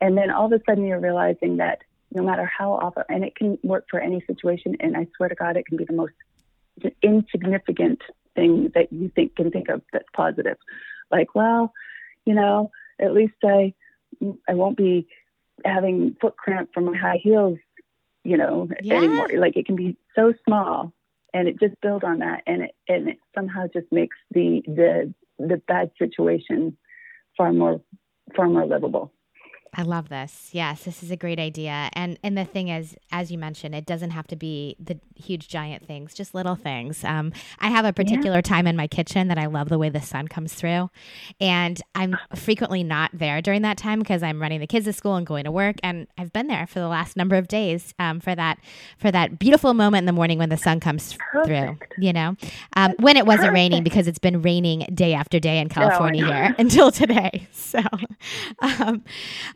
And 0.00 0.18
then 0.18 0.30
all 0.30 0.46
of 0.46 0.52
a 0.52 0.60
sudden 0.68 0.86
you're 0.86 1.00
realizing 1.00 1.56
that 1.58 1.82
no 2.12 2.22
matter 2.22 2.44
how 2.46 2.72
often, 2.72 3.04
and 3.08 3.24
it 3.24 3.34
can 3.34 3.58
work 3.62 3.86
for 3.90 4.00
any 4.00 4.22
situation, 4.26 4.76
and 4.80 4.96
I 4.96 5.06
swear 5.16 5.28
to 5.28 5.34
God, 5.34 5.56
it 5.56 5.66
can 5.66 5.76
be 5.76 5.84
the 5.84 5.92
most 5.92 6.12
insignificant 7.02 8.02
thing 8.34 8.70
that 8.74 8.92
you 8.92 9.10
think 9.14 9.36
can 9.36 9.50
think 9.50 9.68
of 9.68 9.82
that's 9.92 10.08
positive. 10.14 10.56
Like, 11.10 11.34
well, 11.34 11.72
you 12.24 12.34
know, 12.34 12.70
at 13.00 13.12
least 13.12 13.34
I 13.44 13.74
I 14.48 14.54
won't 14.54 14.76
be 14.76 15.08
having 15.64 16.16
foot 16.20 16.36
cramp 16.36 16.70
from 16.72 16.86
my 16.86 16.96
high 16.96 17.20
heels, 17.22 17.58
you 18.22 18.36
know, 18.36 18.68
yeah. 18.80 18.94
anymore. 18.94 19.28
Like 19.36 19.56
it 19.56 19.66
can 19.66 19.76
be 19.76 19.96
so 20.14 20.34
small 20.46 20.92
and 21.34 21.48
it 21.48 21.60
just 21.60 21.74
builds 21.82 22.04
on 22.04 22.20
that 22.20 22.42
and 22.46 22.62
it 22.62 22.76
and 22.88 23.10
it 23.10 23.18
somehow 23.34 23.66
just 23.74 23.88
makes 23.92 24.16
the 24.30 24.62
the 24.66 25.14
the 25.38 25.60
bad 25.68 25.90
situation 25.98 26.76
far 27.36 27.52
more 27.52 27.82
far 28.36 28.48
more 28.48 28.66
livable. 28.66 29.12
I 29.76 29.82
love 29.82 30.08
this. 30.08 30.50
Yes, 30.52 30.84
this 30.84 31.02
is 31.02 31.10
a 31.10 31.16
great 31.16 31.38
idea. 31.40 31.90
And 31.94 32.18
and 32.22 32.38
the 32.38 32.44
thing 32.44 32.68
is, 32.68 32.96
as 33.10 33.32
you 33.32 33.38
mentioned, 33.38 33.74
it 33.74 33.86
doesn't 33.86 34.10
have 34.10 34.26
to 34.28 34.36
be 34.36 34.76
the 34.78 34.98
huge 35.16 35.48
giant 35.48 35.86
things, 35.86 36.14
just 36.14 36.34
little 36.34 36.54
things. 36.54 37.02
Um, 37.02 37.32
I 37.58 37.68
have 37.68 37.84
a 37.84 37.92
particular 37.92 38.38
yeah. 38.38 38.42
time 38.42 38.66
in 38.66 38.76
my 38.76 38.86
kitchen 38.86 39.28
that 39.28 39.38
I 39.38 39.46
love 39.46 39.68
the 39.68 39.78
way 39.78 39.88
the 39.88 40.00
sun 40.00 40.28
comes 40.28 40.54
through, 40.54 40.90
and 41.40 41.80
I'm 41.94 42.16
frequently 42.34 42.84
not 42.84 43.10
there 43.12 43.42
during 43.42 43.62
that 43.62 43.76
time 43.76 43.98
because 43.98 44.22
I'm 44.22 44.40
running 44.40 44.60
the 44.60 44.66
kids 44.66 44.84
to 44.86 44.92
school 44.92 45.16
and 45.16 45.26
going 45.26 45.44
to 45.44 45.50
work. 45.50 45.76
And 45.82 46.06
I've 46.16 46.32
been 46.32 46.46
there 46.46 46.66
for 46.66 46.78
the 46.78 46.88
last 46.88 47.16
number 47.16 47.36
of 47.36 47.48
days 47.48 47.94
um, 47.98 48.20
for 48.20 48.34
that 48.34 48.58
for 48.98 49.10
that 49.10 49.38
beautiful 49.38 49.74
moment 49.74 50.02
in 50.02 50.06
the 50.06 50.12
morning 50.12 50.38
when 50.38 50.50
the 50.50 50.56
sun 50.56 50.78
comes 50.78 51.16
Perfect. 51.32 51.46
through. 51.46 52.04
You 52.04 52.12
know, 52.12 52.36
um, 52.76 52.94
when 53.00 53.16
it 53.16 53.26
wasn't 53.26 53.48
Perfect. 53.48 53.54
raining 53.54 53.82
because 53.82 54.06
it's 54.06 54.18
been 54.18 54.42
raining 54.42 54.86
day 54.94 55.14
after 55.14 55.40
day 55.40 55.58
in 55.58 55.68
California 55.68 56.24
oh, 56.24 56.26
here 56.26 56.54
until 56.58 56.92
today. 56.92 57.48
So. 57.52 57.80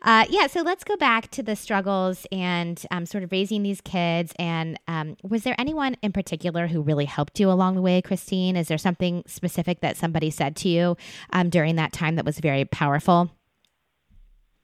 Uh, 0.09 0.25
yeah, 0.27 0.47
so 0.47 0.63
let's 0.63 0.83
go 0.83 0.97
back 0.97 1.29
to 1.29 1.43
the 1.43 1.55
struggles 1.55 2.25
and 2.31 2.83
um, 2.89 3.05
sort 3.05 3.23
of 3.23 3.31
raising 3.31 3.61
these 3.61 3.79
kids. 3.79 4.33
And 4.39 4.79
um, 4.87 5.15
was 5.21 5.43
there 5.43 5.53
anyone 5.59 5.97
in 6.01 6.11
particular 6.11 6.65
who 6.65 6.81
really 6.81 7.05
helped 7.05 7.39
you 7.39 7.51
along 7.51 7.75
the 7.75 7.81
way, 7.83 8.01
Christine? 8.01 8.55
Is 8.55 8.69
there 8.69 8.79
something 8.79 9.21
specific 9.27 9.81
that 9.81 9.97
somebody 9.97 10.31
said 10.31 10.55
to 10.55 10.67
you 10.67 10.97
um, 11.31 11.51
during 11.51 11.75
that 11.75 11.93
time 11.93 12.15
that 12.15 12.25
was 12.25 12.39
very 12.39 12.65
powerful? 12.65 13.29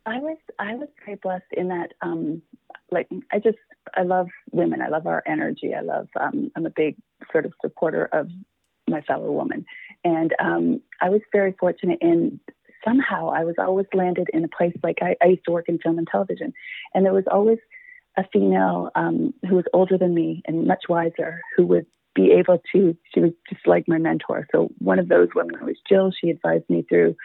I 0.08 0.18
was 0.18 0.38
I 0.58 0.74
was 0.74 0.88
very 1.06 1.20
blessed 1.22 1.54
in 1.56 1.68
that 1.68 1.94
um, 2.02 2.42
like 2.90 3.08
I 3.32 3.38
just 3.38 3.60
I 3.94 4.02
love 4.02 4.30
women. 4.52 4.82
I 4.82 4.88
love 4.88 5.06
our 5.06 5.22
energy. 5.28 5.76
I 5.76 5.82
love 5.82 6.08
um, 6.20 6.52
I'm 6.56 6.66
a 6.66 6.72
big 6.72 6.96
sort 7.32 7.46
of 7.46 7.54
supporter 7.62 8.10
of 8.14 8.32
my 8.90 9.02
fellow 9.02 9.32
woman, 9.32 9.64
and 10.04 10.34
um, 10.40 10.82
I 11.02 11.10
was 11.10 11.22
very 11.32 11.54
fortunate 11.60 12.00
in 12.02 12.40
somehow 12.86 13.30
I 13.30 13.44
was 13.44 13.56
always 13.58 13.88
landed 13.94 14.28
in 14.34 14.44
a 14.44 14.48
place 14.48 14.76
like 14.84 15.00
I, 15.02 15.16
I 15.22 15.28
used 15.28 15.46
to 15.46 15.52
work 15.52 15.66
in 15.68 15.80
film 15.80 15.98
and 15.98 16.08
television, 16.08 16.54
and 16.94 17.06
there 17.06 17.14
was 17.14 17.26
always 17.32 17.60
a 18.18 18.24
female 18.32 18.92
um, 18.96 19.34
who 19.48 19.56
was 19.56 19.66
older 19.74 19.98
than 19.98 20.14
me 20.14 20.42
and 20.46 20.68
much 20.68 20.84
wiser 20.88 21.42
who 21.58 21.66
would 21.66 21.86
be 22.14 22.32
able 22.32 22.62
to. 22.74 22.96
She 23.14 23.20
was 23.20 23.32
just 23.50 23.68
like 23.68 23.88
my 23.88 23.98
mentor. 23.98 24.48
So 24.52 24.70
one 24.80 25.00
of 25.00 25.10
those 25.10 25.30
women 25.36 25.64
was 25.66 25.76
Jill. 25.88 26.12
She 26.12 26.30
advised 26.30 26.70
me 26.70 26.86
through 26.88 27.16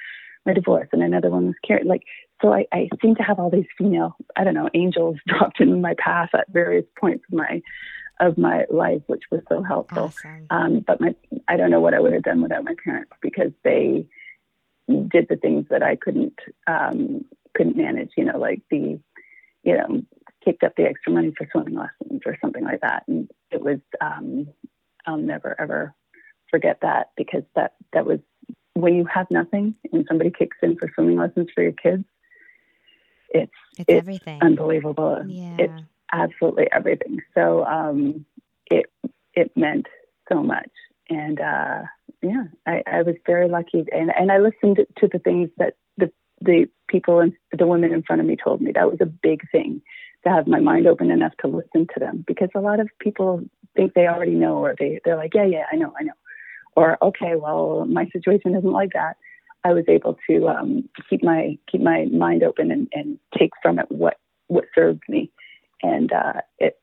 my 0.46 0.52
divorce, 0.52 0.88
and 0.92 1.02
another 1.02 1.30
one 1.30 1.46
was 1.46 1.54
Karen. 1.66 1.86
Like 1.86 2.02
so, 2.42 2.52
I, 2.52 2.66
I 2.72 2.88
seem 3.02 3.14
to 3.16 3.22
have 3.22 3.38
all 3.38 3.50
these 3.50 3.66
female, 3.76 4.16
I 4.36 4.44
don't 4.44 4.54
know, 4.54 4.70
angels 4.74 5.16
dropped 5.26 5.60
in 5.60 5.80
my 5.80 5.94
path 5.98 6.30
at 6.34 6.48
various 6.50 6.86
points 6.98 7.24
of 7.30 7.38
my 7.38 7.62
of 8.18 8.36
my 8.36 8.66
life, 8.70 9.00
which 9.06 9.22
was 9.30 9.40
so 9.48 9.62
helpful. 9.62 10.04
Awesome. 10.04 10.46
Um, 10.50 10.84
but 10.86 11.00
my, 11.00 11.14
I 11.48 11.56
don't 11.56 11.70
know 11.70 11.80
what 11.80 11.94
I 11.94 12.00
would 12.00 12.12
have 12.12 12.22
done 12.22 12.42
without 12.42 12.64
my 12.64 12.74
parents 12.84 13.10
because 13.22 13.50
they 13.64 14.06
did 14.90 15.26
the 15.28 15.36
things 15.36 15.66
that 15.70 15.82
I 15.82 15.96
couldn't 15.96 16.38
um, 16.66 17.24
couldn't 17.56 17.76
manage. 17.76 18.10
You 18.16 18.24
know, 18.24 18.38
like 18.38 18.62
the 18.70 19.00
you 19.62 19.76
know 19.76 20.02
kicked 20.44 20.62
up 20.62 20.74
the 20.76 20.84
extra 20.84 21.12
money 21.12 21.32
for 21.36 21.46
swimming 21.52 21.74
lessons 21.74 22.22
or 22.24 22.36
something 22.40 22.64
like 22.64 22.80
that. 22.80 23.04
And 23.08 23.30
it 23.50 23.60
was 23.60 23.78
um, 24.00 24.48
I'll 25.06 25.18
never 25.18 25.58
ever 25.60 25.94
forget 26.50 26.78
that 26.82 27.10
because 27.16 27.42
that 27.54 27.74
that 27.92 28.06
was 28.06 28.20
when 28.74 28.94
you 28.94 29.04
have 29.04 29.26
nothing 29.30 29.74
and 29.92 30.04
somebody 30.08 30.30
kicks 30.30 30.56
in 30.62 30.76
for 30.76 30.90
swimming 30.94 31.16
lessons 31.16 31.48
for 31.54 31.62
your 31.62 31.72
kids. 31.72 32.04
It's 33.30 33.52
it's, 33.78 33.88
it's 33.88 33.98
everything 33.98 34.40
unbelievable. 34.42 35.22
Yeah. 35.26 35.56
It's 35.58 35.82
absolutely 36.12 36.66
everything. 36.72 37.20
So 37.34 37.64
um, 37.64 38.24
it 38.70 38.86
it 39.34 39.52
meant 39.56 39.86
so 40.30 40.42
much, 40.42 40.70
and 41.08 41.40
uh, 41.40 41.82
yeah, 42.22 42.44
I, 42.66 42.82
I 42.86 43.02
was 43.02 43.16
very 43.26 43.48
lucky, 43.48 43.84
and 43.92 44.10
and 44.16 44.30
I 44.30 44.38
listened 44.38 44.78
to 44.98 45.08
the 45.08 45.18
things 45.18 45.50
that 45.58 45.74
the 45.96 46.10
the 46.40 46.66
people 46.88 47.20
and 47.20 47.32
the 47.56 47.66
women 47.66 47.92
in 47.92 48.02
front 48.02 48.20
of 48.20 48.26
me 48.26 48.36
told 48.36 48.60
me. 48.60 48.72
That 48.72 48.90
was 48.90 49.00
a 49.00 49.06
big 49.06 49.48
thing 49.50 49.80
to 50.24 50.30
have 50.30 50.46
my 50.46 50.60
mind 50.60 50.86
open 50.86 51.10
enough 51.10 51.32
to 51.40 51.48
listen 51.48 51.86
to 51.94 52.00
them 52.00 52.24
because 52.26 52.50
a 52.54 52.60
lot 52.60 52.80
of 52.80 52.88
people 52.98 53.42
think 53.74 53.94
they 53.94 54.06
already 54.06 54.34
know, 54.34 54.56
or 54.58 54.74
they 54.78 55.00
they're 55.04 55.16
like, 55.16 55.34
yeah, 55.34 55.46
yeah, 55.46 55.64
I 55.72 55.76
know, 55.76 55.92
I 55.98 56.04
know, 56.04 56.12
or 56.76 57.02
okay, 57.02 57.36
well, 57.36 57.86
my 57.86 58.06
situation 58.12 58.54
isn't 58.54 58.72
like 58.72 58.90
that. 58.94 59.16
I 59.64 59.72
was 59.72 59.84
able 59.88 60.18
to 60.28 60.48
um, 60.48 60.88
keep 61.08 61.22
my 61.22 61.58
keep 61.70 61.80
my 61.80 62.06
mind 62.06 62.42
open 62.42 62.70
and, 62.70 62.88
and 62.92 63.18
take 63.38 63.50
from 63.62 63.78
it 63.78 63.86
what 63.90 64.18
what 64.48 64.64
served 64.74 65.02
me, 65.08 65.30
and 65.82 66.12
uh, 66.12 66.40
it 66.58 66.78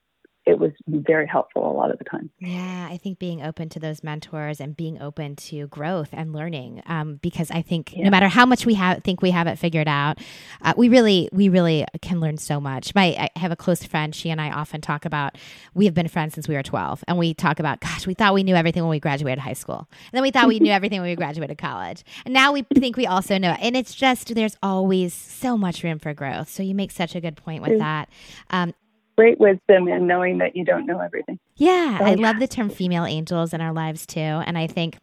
it 0.48 0.60
was 0.60 0.72
very 0.88 1.28
helpful 1.28 1.70
a 1.70 1.76
lot 1.76 1.92
of 1.92 1.98
the 1.98 2.06
time. 2.06 2.30
Yeah, 2.40 2.88
I 2.90 2.96
think 2.96 3.20
being 3.20 3.44
open 3.44 3.68
to 3.70 3.80
those 3.80 4.02
mentors 4.02 4.62
and 4.62 4.76
being 4.78 5.02
open 5.02 5.36
to 5.36 5.68
growth 5.68 6.10
and 6.14 6.32
learning, 6.32 6.82
um, 6.86 7.20
because 7.22 7.52
I 7.52 7.62
think 7.62 7.94
yeah. 7.94 8.06
no 8.06 8.10
matter 8.10 8.30
how 8.30 8.46
much 8.46 8.66
we 8.66 8.76
have 8.76 9.04
think 9.04 9.22
we 9.22 9.32
have 9.32 9.48
it 9.48 9.60
figured 9.60 9.90
out, 9.90 10.20
uh, 10.62 10.74
we 10.78 10.88
really 10.88 11.28
we 11.34 11.50
really 11.50 11.86
can 12.02 12.22
learn 12.22 12.38
so 12.38 12.62
much. 12.62 12.96
My 12.96 13.30
I 13.36 13.40
have 13.40 13.52
a 13.52 13.58
close 13.58 13.84
friend. 13.84 14.16
She 14.16 14.30
and 14.30 14.40
I 14.40 14.52
often 14.52 14.80
talk 14.80 15.04
about 15.04 15.38
we 15.74 15.84
have 15.84 15.94
been 15.94 16.08
friends 16.08 16.34
since 16.34 16.48
we 16.48 16.56
were 16.56 16.64
twelve, 16.64 17.04
and 17.10 17.18
we 17.18 17.34
talk 17.34 17.60
about 17.60 17.82
gosh, 17.82 18.08
we 18.08 18.14
thought 18.14 18.34
we 18.34 18.44
knew 18.44 18.56
everything 18.56 18.84
when 18.84 18.90
we 18.90 19.02
graduated 19.02 19.40
high 19.40 19.54
school, 19.54 19.90
and 19.90 20.14
then 20.14 20.22
we 20.22 20.32
thought 20.32 20.48
we 20.48 20.60
knew 20.62 20.72
everything 20.78 21.02
when 21.02 21.10
we 21.10 21.16
graduated 21.16 21.58
college, 21.58 22.06
and 22.24 22.34
now 22.34 22.54
we 22.54 22.62
think 22.76 22.96
we 22.96 23.06
also 23.06 23.38
know. 23.38 23.56
And 23.60 23.76
it's 23.76 23.94
just 23.94 24.34
there's 24.34 24.56
always 24.64 25.14
so 25.14 25.58
much 25.58 25.84
room 25.84 26.00
for 26.00 26.14
growth. 26.14 26.48
So 26.50 26.64
you 26.64 26.74
make 26.74 26.92
such 26.92 27.16
a 27.16 27.22
good 27.22 27.36
point 27.36 27.64
with 27.64 27.80
that. 27.80 28.10
Um, 28.50 28.74
great 29.18 29.40
wisdom 29.40 29.88
in 29.88 30.08
knowing 30.08 30.38
that 30.38 30.56
you 30.56 30.64
don't 30.64 30.86
know 30.86 31.00
everything. 31.00 31.40
Yeah, 31.56 31.98
so, 31.98 32.06
I 32.06 32.14
love 32.14 32.40
the 32.40 32.48
term 32.48 32.70
female 32.70 33.06
angels 33.06 33.54
in 33.54 33.62
our 33.62 33.74
lives 33.74 34.06
too. 34.06 34.20
And 34.20 34.58
I 34.58 34.68
think 34.68 34.98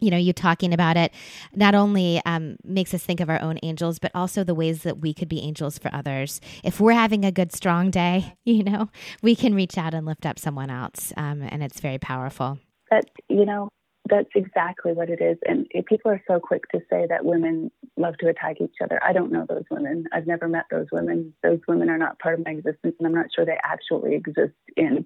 you 0.00 0.10
know, 0.10 0.16
you 0.16 0.32
talking 0.32 0.72
about 0.72 0.96
it 0.96 1.12
not 1.54 1.74
only 1.74 2.22
um, 2.24 2.56
makes 2.64 2.94
us 2.94 3.02
think 3.02 3.20
of 3.20 3.28
our 3.28 3.40
own 3.40 3.58
angels, 3.62 3.98
but 3.98 4.12
also 4.14 4.44
the 4.44 4.54
ways 4.54 4.82
that 4.82 4.98
we 4.98 5.12
could 5.12 5.28
be 5.28 5.40
angels 5.40 5.78
for 5.78 5.92
others. 5.92 6.40
If 6.62 6.80
we're 6.80 6.92
having 6.92 7.24
a 7.24 7.32
good, 7.32 7.52
strong 7.52 7.90
day, 7.90 8.34
you 8.44 8.62
know, 8.62 8.90
we 9.22 9.34
can 9.34 9.54
reach 9.54 9.76
out 9.76 9.94
and 9.94 10.06
lift 10.06 10.24
up 10.24 10.38
someone 10.38 10.70
else. 10.70 11.12
Um, 11.16 11.42
and 11.42 11.62
it's 11.62 11.80
very 11.80 11.98
powerful. 11.98 12.58
That, 12.90 13.06
you 13.28 13.44
know, 13.44 13.70
that's 14.08 14.30
exactly 14.34 14.92
what 14.92 15.10
it 15.10 15.20
is. 15.20 15.38
And 15.46 15.66
people 15.86 16.10
are 16.10 16.22
so 16.26 16.40
quick 16.40 16.68
to 16.70 16.80
say 16.90 17.06
that 17.08 17.24
women 17.24 17.70
love 17.96 18.16
to 18.18 18.28
attack 18.28 18.60
each 18.60 18.76
other. 18.82 19.00
I 19.02 19.12
don't 19.12 19.32
know 19.32 19.46
those 19.48 19.64
women. 19.70 20.04
I've 20.12 20.26
never 20.26 20.48
met 20.48 20.64
those 20.70 20.86
women. 20.92 21.34
Those 21.42 21.60
women 21.68 21.88
are 21.90 21.98
not 21.98 22.18
part 22.18 22.38
of 22.38 22.44
my 22.44 22.52
existence, 22.52 22.94
and 22.98 23.06
I'm 23.06 23.14
not 23.14 23.26
sure 23.34 23.44
they 23.44 23.58
actually 23.62 24.14
exist 24.14 24.54
in 24.76 25.04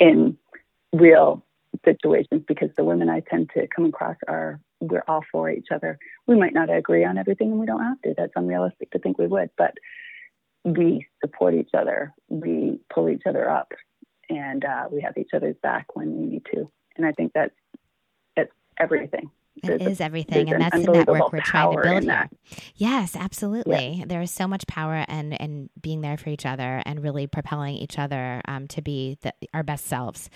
in 0.00 0.36
real 0.92 1.44
situations 1.84 2.42
because 2.46 2.70
the 2.76 2.84
women 2.84 3.08
I 3.08 3.20
tend 3.20 3.50
to 3.54 3.66
come 3.74 3.86
across 3.86 4.16
are 4.28 4.60
we're 4.80 5.04
all 5.06 5.24
for 5.30 5.48
each 5.50 5.68
other. 5.72 5.98
We 6.26 6.36
might 6.36 6.54
not 6.54 6.70
agree 6.70 7.04
on 7.04 7.18
everything, 7.18 7.50
and 7.50 7.60
we 7.60 7.66
don't 7.66 7.82
have 7.82 8.00
to. 8.02 8.14
That's 8.16 8.32
unrealistic 8.36 8.90
to 8.92 8.98
think 8.98 9.18
we 9.18 9.26
would, 9.26 9.50
but 9.56 9.74
we 10.64 11.06
support 11.20 11.54
each 11.54 11.70
other. 11.74 12.12
We 12.28 12.80
pull 12.92 13.08
each 13.08 13.22
other 13.26 13.48
up, 13.48 13.72
and 14.28 14.64
uh, 14.64 14.88
we 14.90 15.00
have 15.02 15.16
each 15.16 15.30
other's 15.34 15.56
back 15.62 15.94
when 15.94 16.16
we 16.16 16.26
need 16.26 16.46
to. 16.54 16.70
And 16.96 17.06
I 17.06 17.12
think 17.12 17.32
that's 17.34 17.54
everything. 18.78 19.30
It 19.62 19.82
is 19.82 20.00
everything, 20.00 20.50
and 20.52 20.62
that's 20.62 20.84
the 20.84 20.90
network 20.90 21.30
we're 21.30 21.40
trying 21.40 21.76
to 21.76 21.82
build 21.82 22.04
here. 22.04 22.28
Yes, 22.74 23.14
absolutely. 23.14 23.98
Yeah. 23.98 24.04
There 24.06 24.22
is 24.22 24.30
so 24.30 24.48
much 24.48 24.66
power 24.66 25.04
and 25.06 25.40
and 25.40 25.68
being 25.80 26.00
there 26.00 26.16
for 26.16 26.30
each 26.30 26.46
other 26.46 26.82
and 26.86 27.02
really 27.02 27.26
propelling 27.26 27.76
each 27.76 27.98
other 27.98 28.40
um, 28.48 28.66
to 28.68 28.82
be 28.82 29.18
the, 29.20 29.32
our 29.52 29.62
best 29.62 29.86
selves. 29.86 30.30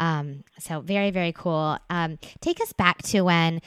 Um, 0.00 0.42
so 0.58 0.80
very 0.80 1.10
very 1.10 1.32
cool. 1.32 1.78
Um, 1.90 2.18
take 2.40 2.60
us 2.60 2.72
back 2.72 3.02
to 3.02 3.22
when 3.22 3.60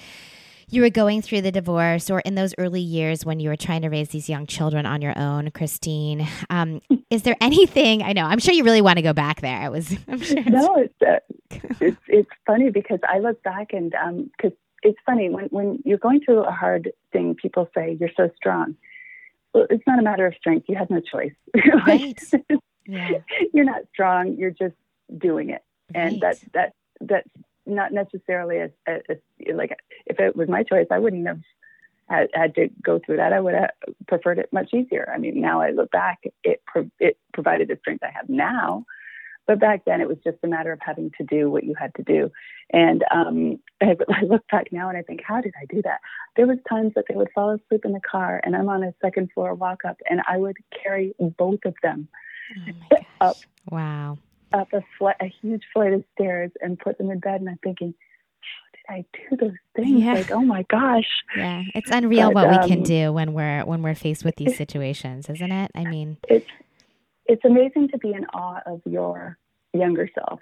you 0.69 0.81
were 0.81 0.89
going 0.89 1.21
through 1.21 1.41
the 1.41 1.51
divorce 1.51 2.09
or 2.09 2.19
in 2.21 2.35
those 2.35 2.53
early 2.57 2.81
years 2.81 3.25
when 3.25 3.39
you 3.39 3.49
were 3.49 3.55
trying 3.55 3.81
to 3.83 3.89
raise 3.89 4.09
these 4.09 4.29
young 4.29 4.47
children 4.47 4.85
on 4.85 5.01
your 5.01 5.17
own, 5.17 5.51
Christine, 5.51 6.27
um, 6.49 6.81
is 7.09 7.23
there 7.23 7.35
anything? 7.41 8.01
I 8.01 8.13
know 8.13 8.25
I'm 8.25 8.39
sure 8.39 8.53
you 8.53 8.63
really 8.63 8.81
want 8.81 8.97
to 8.97 9.03
go 9.03 9.13
back 9.13 9.41
there. 9.41 9.65
It 9.65 9.71
was. 9.71 9.95
I'm 10.07 10.21
sure. 10.21 10.43
No, 10.43 10.75
it's 10.75 11.01
uh, 11.01 11.19
it's 11.79 11.97
it's 12.07 12.29
funny 12.45 12.71
because 12.71 12.99
I 13.07 13.19
look 13.19 13.41
back 13.43 13.73
and 13.73 13.91
because 13.91 14.51
um, 14.51 14.57
it's 14.83 14.99
funny 15.05 15.29
when 15.29 15.45
when 15.45 15.81
you're 15.85 15.97
going 15.97 16.21
through 16.21 16.43
a 16.43 16.51
hard 16.51 16.91
thing, 17.11 17.35
people 17.35 17.69
say 17.75 17.97
you're 17.99 18.11
so 18.15 18.29
strong. 18.35 18.75
Well, 19.53 19.67
it's 19.69 19.83
not 19.87 19.99
a 19.99 20.03
matter 20.03 20.25
of 20.25 20.35
strength. 20.35 20.65
You 20.67 20.75
had 20.75 20.89
no 20.89 20.99
choice. 20.99 21.33
right. 21.87 22.19
yeah. 22.85 23.19
You're 23.53 23.65
not 23.65 23.83
strong. 23.93 24.35
You're 24.37 24.51
just 24.51 24.75
doing 25.17 25.49
it, 25.49 25.63
right. 25.93 26.13
and 26.13 26.21
that 26.21 26.37
that 26.53 26.73
that's 27.01 27.29
not 27.65 27.91
necessarily 27.91 28.59
as, 28.59 28.71
as, 28.87 29.01
like 29.53 29.77
if 30.05 30.19
it 30.19 30.35
was 30.35 30.49
my 30.49 30.63
choice, 30.63 30.87
I 30.91 30.99
wouldn't 30.99 31.27
have 31.27 31.39
had, 32.09 32.27
had 32.33 32.55
to 32.55 32.69
go 32.83 32.99
through 32.99 33.17
that. 33.17 33.33
I 33.33 33.39
would 33.39 33.53
have 33.53 33.71
preferred 34.07 34.39
it 34.39 34.51
much 34.51 34.73
easier. 34.73 35.11
I 35.13 35.17
mean, 35.17 35.41
now 35.41 35.61
I 35.61 35.71
look 35.71 35.91
back, 35.91 36.19
it 36.43 36.61
it 36.99 37.17
provided 37.33 37.67
the 37.67 37.77
strength 37.79 38.03
I 38.03 38.11
have 38.15 38.29
now, 38.29 38.85
but 39.47 39.59
back 39.59 39.85
then 39.85 40.01
it 40.01 40.07
was 40.07 40.17
just 40.23 40.37
a 40.43 40.47
matter 40.47 40.71
of 40.71 40.79
having 40.81 41.11
to 41.17 41.23
do 41.23 41.49
what 41.49 41.63
you 41.63 41.75
had 41.77 41.93
to 41.95 42.03
do. 42.03 42.31
And 42.71 43.03
um, 43.11 43.59
I, 43.81 43.95
I 44.09 44.23
look 44.23 44.43
back 44.51 44.71
now 44.71 44.89
and 44.89 44.97
I 44.97 45.01
think, 45.01 45.21
how 45.25 45.41
did 45.41 45.53
I 45.61 45.65
do 45.65 45.81
that? 45.83 45.99
There 46.35 46.47
was 46.47 46.57
times 46.69 46.93
that 46.95 47.05
they 47.07 47.15
would 47.15 47.29
fall 47.33 47.51
asleep 47.51 47.85
in 47.85 47.93
the 47.93 48.01
car, 48.01 48.41
and 48.43 48.55
I'm 48.55 48.69
on 48.69 48.83
a 48.83 48.93
second 49.01 49.31
floor 49.33 49.53
walk 49.53 49.85
up, 49.87 49.97
and 50.09 50.21
I 50.27 50.37
would 50.37 50.57
carry 50.83 51.13
both 51.19 51.59
of 51.65 51.75
them 51.81 52.07
Oh 52.57 52.97
up. 53.21 53.37
Wow. 53.69 54.17
Up 54.59 54.71
a 54.73 54.81
flight, 54.97 55.17
a 55.19 55.31
huge 55.41 55.63
flight 55.73 55.91
of 55.93 56.03
stairs, 56.13 56.51
and 56.61 56.79
put 56.79 56.97
them 56.97 57.11
in 57.11 57.19
bed. 57.19 57.41
And 57.41 57.49
I'm 57.49 57.59
thinking, 57.61 57.93
how 58.87 58.95
did 58.95 59.03
I 59.03 59.19
do 59.29 59.35
those 59.37 59.57
things? 59.75 60.01
Yeah. 60.01 60.13
Like, 60.13 60.31
oh 60.31 60.41
my 60.41 60.63
gosh. 60.63 61.09
Yeah, 61.37 61.63
it's 61.73 61.91
unreal 61.91 62.31
But, 62.31 62.47
what 62.47 62.61
we 62.61 62.67
can 62.69 62.79
um, 62.79 62.83
do 62.83 63.11
when 63.11 63.33
we're 63.33 63.65
when 63.65 63.81
we're 63.81 63.95
faced 63.95 64.23
with 64.23 64.37
these 64.37 64.55
situations, 64.55 65.29
isn't 65.29 65.51
it? 65.51 65.71
I 65.75 65.83
mean, 65.83 66.17
It's 66.29 66.47
it's 67.25 67.43
amazing 67.43 67.89
to 67.89 67.97
be 67.97 68.13
in 68.13 68.25
awe 68.33 68.61
of 68.65 68.81
your 68.85 69.37
younger 69.73 70.09
self 70.17 70.39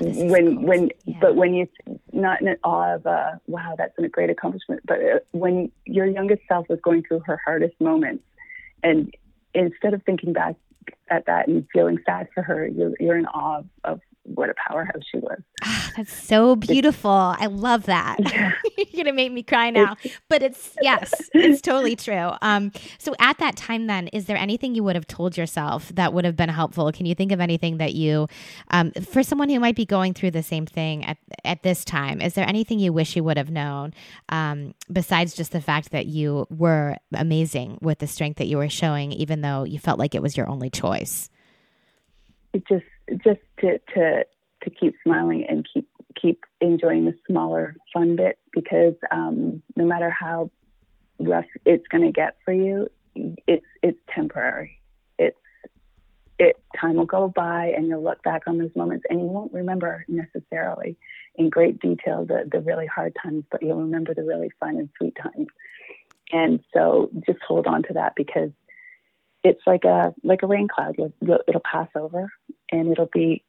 is 0.00 0.16
when 0.32 0.56
cool. 0.56 0.64
when 0.66 0.90
Yeah. 1.04 1.18
but 1.20 1.36
when 1.36 1.52
you 1.54 1.68
not 2.12 2.40
in 2.40 2.56
awe 2.64 2.94
of 2.94 3.06
uh, 3.06 3.32
wow 3.48 3.74
that's 3.76 3.92
a 3.98 4.08
great 4.08 4.30
accomplishment 4.30 4.80
but 4.86 4.98
uh, 5.00 5.18
when 5.32 5.70
your 5.84 6.06
youngest 6.06 6.42
self 6.48 6.68
was 6.68 6.78
going 6.82 7.02
through 7.02 7.20
her 7.26 7.38
hardest 7.44 7.74
moments 7.80 8.22
and 8.82 9.12
instead 9.54 9.92
of 9.92 10.02
thinking 10.04 10.32
back 10.32 10.54
at 11.10 11.26
that 11.26 11.48
and 11.48 11.66
feeling 11.72 11.98
sad 12.04 12.28
for 12.34 12.42
her 12.42 12.66
you're, 12.66 12.92
you're 12.98 13.18
in 13.18 13.26
awe 13.26 13.58
of, 13.58 13.66
of 13.84 14.00
what 14.34 14.50
a 14.50 14.54
powerhouse 14.68 15.02
she 15.10 15.18
was 15.18 15.40
Ah, 15.62 15.90
that's 15.96 16.12
so 16.12 16.54
beautiful. 16.54 17.10
I 17.10 17.46
love 17.46 17.86
that. 17.86 18.18
You're 18.76 19.04
gonna 19.04 19.14
make 19.14 19.32
me 19.32 19.42
cry 19.42 19.70
now, 19.70 19.96
but 20.28 20.42
it's 20.42 20.76
yes, 20.82 21.30
it's 21.32 21.60
totally 21.60 21.96
true. 21.96 22.30
Um, 22.42 22.72
so 22.98 23.14
at 23.18 23.38
that 23.38 23.56
time, 23.56 23.86
then, 23.86 24.08
is 24.08 24.26
there 24.26 24.36
anything 24.36 24.74
you 24.74 24.84
would 24.84 24.96
have 24.96 25.06
told 25.06 25.36
yourself 25.36 25.88
that 25.94 26.12
would 26.12 26.24
have 26.24 26.36
been 26.36 26.48
helpful? 26.50 26.92
Can 26.92 27.06
you 27.06 27.14
think 27.14 27.32
of 27.32 27.40
anything 27.40 27.78
that 27.78 27.94
you, 27.94 28.28
um, 28.70 28.92
for 28.92 29.22
someone 29.22 29.48
who 29.48 29.58
might 29.58 29.76
be 29.76 29.86
going 29.86 30.12
through 30.14 30.32
the 30.32 30.42
same 30.42 30.66
thing 30.66 31.04
at 31.04 31.16
at 31.44 31.62
this 31.62 31.84
time, 31.84 32.20
is 32.20 32.34
there 32.34 32.46
anything 32.48 32.78
you 32.78 32.92
wish 32.92 33.16
you 33.16 33.24
would 33.24 33.38
have 33.38 33.50
known, 33.50 33.94
um, 34.28 34.74
besides 34.92 35.34
just 35.34 35.52
the 35.52 35.60
fact 35.60 35.90
that 35.90 36.06
you 36.06 36.46
were 36.50 36.96
amazing 37.14 37.78
with 37.80 37.98
the 37.98 38.06
strength 38.06 38.36
that 38.38 38.46
you 38.46 38.58
were 38.58 38.68
showing, 38.68 39.10
even 39.12 39.40
though 39.40 39.64
you 39.64 39.78
felt 39.78 39.98
like 39.98 40.14
it 40.14 40.22
was 40.22 40.36
your 40.36 40.48
only 40.48 40.70
choice? 40.70 41.30
it 42.56 42.66
just 42.68 42.84
just 43.24 43.40
to 43.60 43.78
to 43.94 44.24
to 44.62 44.70
keep 44.70 44.94
smiling 45.02 45.46
and 45.48 45.66
keep 45.72 45.88
keep 46.20 46.44
enjoying 46.60 47.04
the 47.04 47.14
smaller 47.26 47.76
fun 47.92 48.16
bits 48.16 48.38
because 48.52 48.94
um, 49.10 49.62
no 49.76 49.84
matter 49.84 50.10
how 50.10 50.50
rough 51.18 51.44
it's 51.64 51.86
going 51.88 52.04
to 52.04 52.12
get 52.12 52.36
for 52.44 52.52
you, 52.52 52.88
it's 53.14 53.66
it's 53.82 53.98
temporary. 54.14 54.80
It's 55.18 55.36
it 56.38 56.56
time 56.78 56.96
will 56.96 57.06
go 57.06 57.28
by 57.28 57.72
and 57.76 57.86
you'll 57.86 58.02
look 58.02 58.22
back 58.22 58.42
on 58.46 58.58
those 58.58 58.74
moments 58.74 59.04
and 59.08 59.20
you 59.20 59.26
won't 59.26 59.52
remember 59.52 60.04
necessarily 60.08 60.96
in 61.36 61.50
great 61.50 61.80
detail 61.80 62.24
the 62.24 62.48
the 62.50 62.60
really 62.60 62.86
hard 62.86 63.16
times, 63.22 63.44
but 63.50 63.62
you'll 63.62 63.80
remember 63.80 64.14
the 64.14 64.24
really 64.24 64.50
fun 64.60 64.76
and 64.76 64.88
sweet 64.96 65.16
times. 65.22 65.48
And 66.32 66.60
so 66.74 67.10
just 67.26 67.38
hold 67.46 67.66
on 67.66 67.84
to 67.84 67.94
that 67.94 68.14
because 68.16 68.50
it's 69.44 69.62
like 69.66 69.84
a 69.84 70.12
like 70.22 70.42
a 70.42 70.46
rain 70.46 70.68
cloud. 70.68 70.96
It'll 70.98 71.60
pass 71.60 71.88
over, 71.94 72.32
and 72.70 72.90
it'll 72.92 73.10
be 73.12 73.44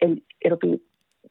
and 0.00 0.20
it'll 0.40 0.58
be 0.58 0.80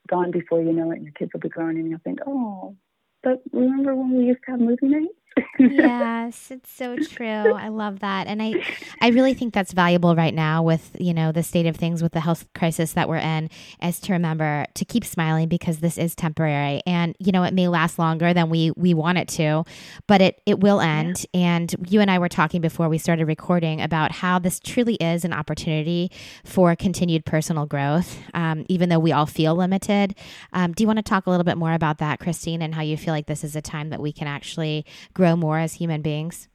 gone 0.08 0.32
before 0.32 0.62
you 0.62 0.74
know 0.74 0.92
it. 0.92 0.98
And 0.98 1.04
your 1.04 1.14
kids 1.14 1.32
will 1.34 1.40
be 1.42 1.50
grown, 1.50 1.78
and 1.78 1.90
you'll 1.90 2.00
think, 2.00 2.20
"Oh, 2.26 2.76
but 3.22 3.42
remember 3.52 3.96
when 3.96 4.18
we 4.18 4.26
used 4.26 4.44
to 4.46 4.52
have 4.52 4.60
movie 4.60 4.88
nights?" 4.88 5.14
Yes, 5.58 6.52
it's 6.52 6.72
so 6.72 6.98
true. 6.98 7.54
I 7.54 7.70
love 7.70 8.00
that. 8.00 8.28
And 8.28 8.42
I 8.42 8.56
I 9.02 9.10
really 9.10 9.34
think 9.34 9.54
that's 9.54 9.74
valuable 9.74 10.16
right 10.16 10.34
now 10.34 10.64
with, 10.64 10.96
you 11.00 11.14
know, 11.14 11.32
the 11.32 11.44
state 11.44 11.66
of 11.66 11.76
things 11.76 12.04
with 12.04 12.12
the 12.14 12.20
health 12.20 12.46
crisis 12.54 12.94
that 12.94 13.10
we're 13.10 13.18
in 13.18 13.50
is 13.82 14.00
to 14.02 14.14
remember 14.14 14.66
to 14.76 14.86
keep 14.86 15.06
smiling 15.06 15.48
because 15.48 15.80
this 15.80 15.98
is 15.98 16.16
temporary 16.16 16.82
and 16.86 17.16
you 17.20 17.32
know, 17.32 17.44
it 17.44 17.54
may 17.54 17.68
last 17.68 18.00
longer 18.00 18.34
than 18.34 18.50
we 18.50 18.72
we 18.76 18.94
want 18.94 19.18
it 19.18 19.28
to, 19.30 19.64
but 20.08 20.22
it 20.22 20.42
it 20.46 20.60
will 20.60 20.82
end. 20.82 21.26
And 21.34 21.74
you 21.90 22.02
and 22.02 22.12
I 22.12 22.20
were 22.20 22.30
talking 22.30 22.62
before 22.62 22.90
we 22.90 22.98
started 22.98 23.26
recording 23.26 23.82
about 23.82 24.12
how 24.12 24.40
this 24.40 24.60
truly 24.60 24.96
is 24.96 25.26
an 25.26 25.34
opportunity 25.34 26.12
for 26.46 26.76
continued 26.76 27.26
personal 27.26 27.66
growth, 27.66 28.20
um, 28.34 28.66
even 28.70 28.90
though 28.90 29.00
we 29.00 29.12
all 29.12 29.26
feel 29.26 29.56
limited. 29.56 30.16
Um, 30.54 30.74
do 30.74 30.84
you 30.84 30.88
want 30.88 30.98
to 30.98 31.04
talk 31.04 31.26
a 31.26 31.30
little 31.30 31.44
bit 31.44 31.58
more 31.58 31.74
about 31.74 31.98
that, 32.00 32.20
Christine, 32.20 32.62
and 32.62 32.76
how 32.76 32.82
you 32.82 32.98
feel 32.98 33.14
like 33.14 33.28
this 33.28 33.44
is 33.44 33.56
a 33.56 33.62
time 33.62 33.90
that 33.90 34.02
we 34.02 34.12
can 34.12 34.28
actually 34.28 34.86
grow 35.14 35.23
more 35.38 35.60
as 35.60 35.74
human 35.74 36.02
beings? 36.02 36.50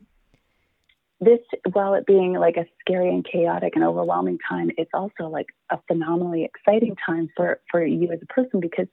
this, 1.21 1.41
while 1.73 1.95
it 1.95 2.07
being 2.07 2.35
like 2.35 2.57
a 2.57 2.67
scary 2.81 3.09
and 3.09 3.25
chaotic 3.25 3.75
and 3.75 3.85
overwhelming 3.85 4.39
time, 4.49 4.71
it's 4.77 4.91
also 4.95 5.29
like 5.29 5.47
a 5.71 5.79
phenomenally 5.89 6.45
exciting 6.45 6.95
time 7.05 7.29
for 7.37 7.61
for 7.71 7.85
you 7.85 8.13
as 8.13 8.21
a 8.23 8.27
person 8.27 8.61
because 8.61 8.87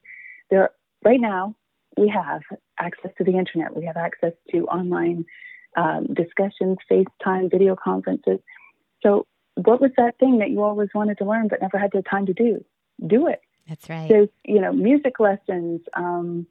there 0.50 0.72
right 1.04 1.22
now 1.22 1.56
we 1.98 2.08
have 2.10 2.42
access 2.80 3.12
to 3.18 3.24
the 3.24 3.38
internet, 3.38 3.76
we 3.76 3.86
have 3.86 3.96
access 3.96 4.34
to 4.52 4.66
online 4.66 5.26
um, 5.78 6.08
discussions, 6.14 6.78
FaceTime, 6.92 7.52
video 7.52 7.76
conferences. 7.76 8.40
So, 9.04 9.28
what 9.56 9.80
was 9.80 9.92
that 9.98 10.18
thing 10.20 10.40
that 10.40 10.50
you 10.50 10.64
always 10.64 10.90
wanted 10.96 11.18
to 11.20 11.26
learn 11.26 11.48
but 11.48 11.62
never 11.62 11.78
had 11.78 11.92
the 11.94 12.02
time 12.02 12.26
to 12.26 12.34
do? 12.34 12.66
Do 13.06 13.28
it. 13.28 13.42
That's 13.70 13.90
right. 13.90 14.10
There's, 14.10 14.30
you 14.44 14.62
know, 14.62 14.74
music 14.74 15.20
lessons. 15.20 15.82
Um, 15.94 16.48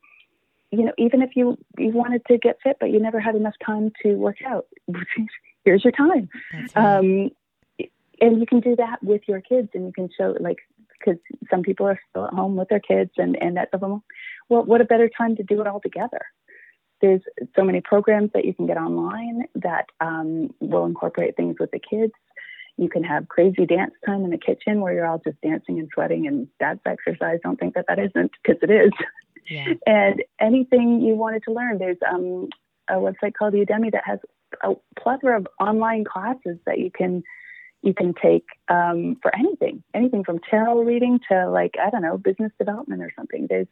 you 0.79 0.85
know, 0.85 0.93
even 0.99 1.23
if 1.23 1.31
you 1.35 1.57
you 1.79 1.91
wanted 1.91 2.23
to 2.27 2.39
get 2.39 2.59
fit 2.63 2.77
but 2.81 2.91
you 2.91 3.01
never 3.01 3.21
had 3.21 3.35
enough 3.35 3.55
time 3.65 3.93
to 4.03 4.15
work 4.15 4.39
out, 4.47 4.67
here's 5.65 5.85
your 5.85 5.93
time. 5.93 6.29
Right. 6.53 6.77
Um, 6.77 7.31
and 8.21 8.41
you 8.41 8.47
can 8.47 8.61
do 8.61 8.77
that 8.77 9.03
with 9.03 9.23
your 9.27 9.41
kids, 9.41 9.69
and 9.75 9.87
you 9.87 9.93
can 9.93 10.09
show 10.17 10.37
like 10.41 10.59
because 10.99 11.21
some 11.51 11.63
people 11.63 11.87
are 11.87 12.01
still 12.11 12.27
at 12.27 12.33
home 12.33 12.57
with 12.57 12.69
their 12.69 12.81
kids, 12.81 13.11
and 13.17 13.41
and 13.43 13.57
that's 13.57 13.73
well, 13.81 14.03
what 14.49 14.81
a 14.81 14.85
better 14.85 15.11
time 15.17 15.37
to 15.37 15.43
do 15.43 15.61
it 15.61 15.67
all 15.67 15.81
together. 15.81 16.21
There's 17.01 17.23
so 17.57 17.65
many 17.65 17.81
programs 17.81 18.31
that 18.35 18.45
you 18.45 18.55
can 18.55 18.67
get 18.67 18.77
online 18.77 19.45
that 19.57 19.87
um, 20.01 20.55
will 20.61 20.87
incorporate 20.87 21.37
things 21.37 21.57
with 21.59 21.71
the 21.71 21.81
kids. 21.81 22.13
You 22.77 22.89
can 22.89 23.05
have 23.05 23.29
crazy 23.29 23.67
dance 23.67 23.93
time 24.07 24.25
in 24.25 24.31
the 24.31 24.39
kitchen 24.39 24.81
where 24.81 24.93
you're 24.93 25.07
all 25.07 25.21
just 25.25 25.41
dancing 25.43 25.79
and 25.79 25.89
sweating, 25.93 26.27
and 26.27 26.49
that's 26.61 26.81
exercise. 26.87 27.41
Don't 27.43 27.59
think 27.59 27.75
that 27.75 27.87
that 27.89 27.99
isn't 27.99 28.33
because 28.43 28.61
it 28.63 28.71
is. 28.71 28.93
Yeah. 29.49 29.75
And 29.87 30.23
anything 30.41 31.01
you 31.01 31.15
wanted 31.15 31.43
to 31.45 31.53
learn, 31.53 31.79
there's 31.79 31.99
um, 32.09 32.49
a 32.89 32.95
website 32.95 33.35
called 33.39 33.55
Udemy 33.55 33.93
that 33.93 34.03
has 34.05 34.19
a 34.63 34.75
plethora 35.01 35.39
of 35.39 35.49
online 35.61 36.05
classes 36.05 36.59
that 36.67 36.79
you 36.79 36.91
can 36.91 37.23
you 37.83 37.93
can 37.93 38.15
take 38.15 38.47
um, 38.69 39.17
for 39.21 39.35
anything, 39.37 39.83
anything 39.93 40.25
from 40.25 40.39
tarot 40.51 40.83
reading 40.83 41.21
to 41.31 41.51
like 41.51 41.75
I 41.83 41.91
don't 41.91 42.03
know 42.03 42.17
business 42.17 42.53
development 42.59 43.03
or 43.03 43.13
something. 43.17 43.47
There's 43.49 43.69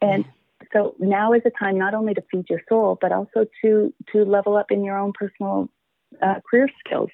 and 0.00 0.24
so 0.72 0.94
now 0.98 1.32
is 1.32 1.42
the 1.42 1.50
time 1.50 1.78
not 1.78 1.94
only 1.94 2.14
to 2.14 2.22
feed 2.30 2.48
your 2.48 2.60
soul, 2.68 2.98
but 3.00 3.12
also 3.12 3.46
to 3.62 3.92
to 4.12 4.24
level 4.24 4.56
up 4.56 4.70
in 4.70 4.84
your 4.84 4.96
own 4.96 5.12
personal 5.12 5.68
uh, 6.22 6.36
career 6.48 6.68
skills. 6.84 7.10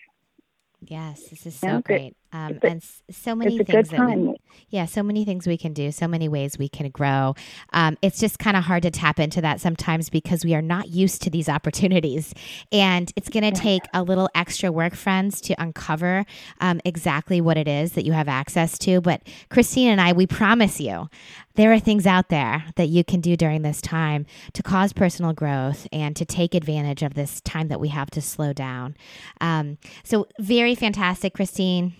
Yes, 0.80 1.28
this 1.30 1.46
is 1.46 1.56
so 1.56 1.66
Yeah, 1.66 1.80
great. 1.80 2.16
Um, 2.36 2.58
and 2.62 2.82
so 3.10 3.34
many 3.34 3.58
things 3.64 3.88
that 3.88 4.06
we, 4.06 4.36
yeah, 4.68 4.84
so 4.84 5.02
many 5.02 5.24
things 5.24 5.46
we 5.46 5.56
can 5.56 5.72
do, 5.72 5.90
so 5.90 6.06
many 6.06 6.28
ways 6.28 6.58
we 6.58 6.68
can 6.68 6.90
grow. 6.90 7.34
Um, 7.72 7.96
it's 8.02 8.18
just 8.20 8.38
kind 8.38 8.56
of 8.56 8.64
hard 8.64 8.82
to 8.82 8.90
tap 8.90 9.18
into 9.18 9.40
that 9.40 9.60
sometimes 9.60 10.10
because 10.10 10.44
we 10.44 10.54
are 10.54 10.62
not 10.62 10.88
used 10.88 11.22
to 11.22 11.30
these 11.30 11.48
opportunities. 11.48 12.34
And 12.72 13.10
it's 13.16 13.28
going 13.28 13.44
to 13.44 13.58
take 13.58 13.82
a 13.94 14.02
little 14.02 14.28
extra 14.34 14.70
work, 14.70 14.94
friends, 14.94 15.40
to 15.42 15.54
uncover 15.60 16.26
um, 16.60 16.80
exactly 16.84 17.40
what 17.40 17.56
it 17.56 17.68
is 17.68 17.92
that 17.92 18.04
you 18.04 18.12
have 18.12 18.28
access 18.28 18.78
to. 18.80 19.00
But 19.00 19.22
Christine 19.48 19.88
and 19.88 20.00
I, 20.00 20.12
we 20.12 20.26
promise 20.26 20.80
you, 20.80 21.08
there 21.54 21.72
are 21.72 21.80
things 21.80 22.06
out 22.06 22.28
there 22.28 22.64
that 22.76 22.88
you 22.88 23.02
can 23.02 23.20
do 23.20 23.34
during 23.34 23.62
this 23.62 23.80
time 23.80 24.26
to 24.52 24.62
cause 24.62 24.92
personal 24.92 25.32
growth 25.32 25.86
and 25.90 26.14
to 26.16 26.24
take 26.26 26.54
advantage 26.54 27.02
of 27.02 27.14
this 27.14 27.40
time 27.40 27.68
that 27.68 27.80
we 27.80 27.88
have 27.88 28.10
to 28.10 28.20
slow 28.20 28.52
down. 28.52 28.94
Um, 29.40 29.78
so, 30.04 30.26
very 30.38 30.74
fantastic, 30.74 31.32
Christine. 31.32 31.94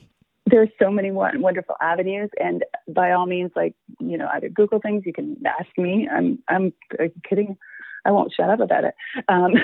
There's 0.47 0.69
so 0.81 0.91
many 0.91 1.11
wonderful 1.11 1.75
avenues 1.81 2.31
and 2.39 2.65
by 2.89 3.13
all 3.13 3.27
means 3.27 3.51
like 3.57 3.75
you 4.01 4.17
know 4.17 4.29
either 4.35 4.49
google 4.49 4.81
things 4.81 5.03
you 5.05 5.13
can 5.13 5.37
ask 5.47 5.69
me. 5.77 6.09
I'm 6.11 6.39
i'm 6.49 6.73
uh, 6.99 7.05
kidding. 7.29 7.57
I 8.05 8.13
won't 8.13 8.33
shut 8.33 8.49
up 8.51 8.61
about 8.61 8.85
it. 8.85 8.95
Um, 9.29 9.55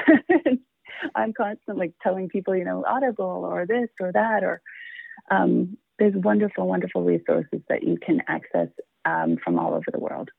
i'm 1.15 1.33
constantly 1.33 1.95
telling 2.03 2.29
people 2.29 2.55
you 2.55 2.65
know 2.65 2.85
audible 2.87 3.45
or 3.51 3.67
this 3.67 3.89
or 4.01 4.13
that 4.13 4.45
or 4.45 4.61
um, 5.31 5.77
there's 5.99 6.15
wonderful 6.15 6.67
wonderful 6.67 7.03
resources 7.05 7.61
that 7.69 7.83
you 7.83 7.97
can 8.05 8.21
access 8.29 8.69
um, 9.05 9.37
from 9.43 9.59
all 9.59 9.75
over 9.75 9.91
the 9.93 9.99
world. 10.01 10.31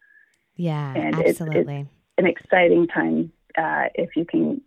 Yeah, 0.56 0.94
And 0.94 1.16
it's- 1.16 1.20
it's- 1.20 1.42
absolutely. 1.42 1.88
an 2.18 2.26
exciting 2.28 2.88
time 2.88 3.32
uh, 3.58 3.86
if 3.96 4.16
you 4.16 4.26
can 4.26 4.62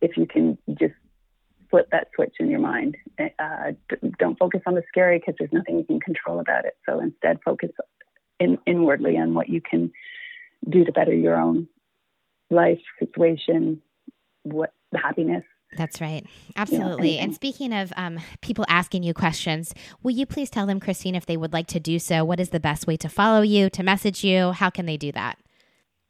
if 0.00 0.16
you 0.16 0.26
can 0.26 0.56
just 0.80 0.94
flip 1.70 1.88
that 1.92 2.08
switch 2.14 2.34
in 2.40 2.50
your 2.50 2.60
mind. 2.60 2.96
Uh, 3.18 3.72
don't 4.18 4.38
focus 4.38 4.60
on 4.66 4.74
the 4.74 4.82
scary 4.88 5.18
because 5.18 5.34
there's 5.38 5.52
nothing 5.52 5.78
you 5.78 5.84
can 5.84 6.00
control 6.00 6.40
about 6.40 6.64
it. 6.64 6.76
So 6.86 7.00
instead, 7.00 7.38
focus 7.44 7.70
in, 8.40 8.58
inwardly 8.66 9.16
on 9.16 9.34
what 9.34 9.48
you 9.48 9.60
can 9.60 9.92
do 10.68 10.84
to 10.84 10.92
better 10.92 11.14
your 11.14 11.36
own 11.40 11.68
life 12.50 12.80
situation, 12.98 13.82
what 14.42 14.72
the 14.92 14.98
happiness, 14.98 15.44
That's 15.76 16.00
right. 16.00 16.24
Absolutely. 16.56 17.16
Yeah. 17.16 17.24
And 17.24 17.34
speaking 17.34 17.72
of 17.72 17.92
um, 17.96 18.18
people 18.40 18.64
asking 18.68 19.02
you 19.02 19.12
questions, 19.12 19.74
will 20.02 20.12
you 20.12 20.24
please 20.24 20.48
tell 20.48 20.66
them, 20.66 20.80
Christine, 20.80 21.14
if 21.14 21.26
they 21.26 21.36
would 21.36 21.52
like 21.52 21.66
to 21.68 21.80
do 21.80 21.98
so, 21.98 22.24
what 22.24 22.40
is 22.40 22.50
the 22.50 22.60
best 22.60 22.86
way 22.86 22.96
to 22.98 23.08
follow 23.08 23.42
you, 23.42 23.68
to 23.70 23.82
message 23.82 24.24
you? 24.24 24.52
How 24.52 24.70
can 24.70 24.86
they 24.86 24.96
do 24.96 25.12
that? 25.12 25.38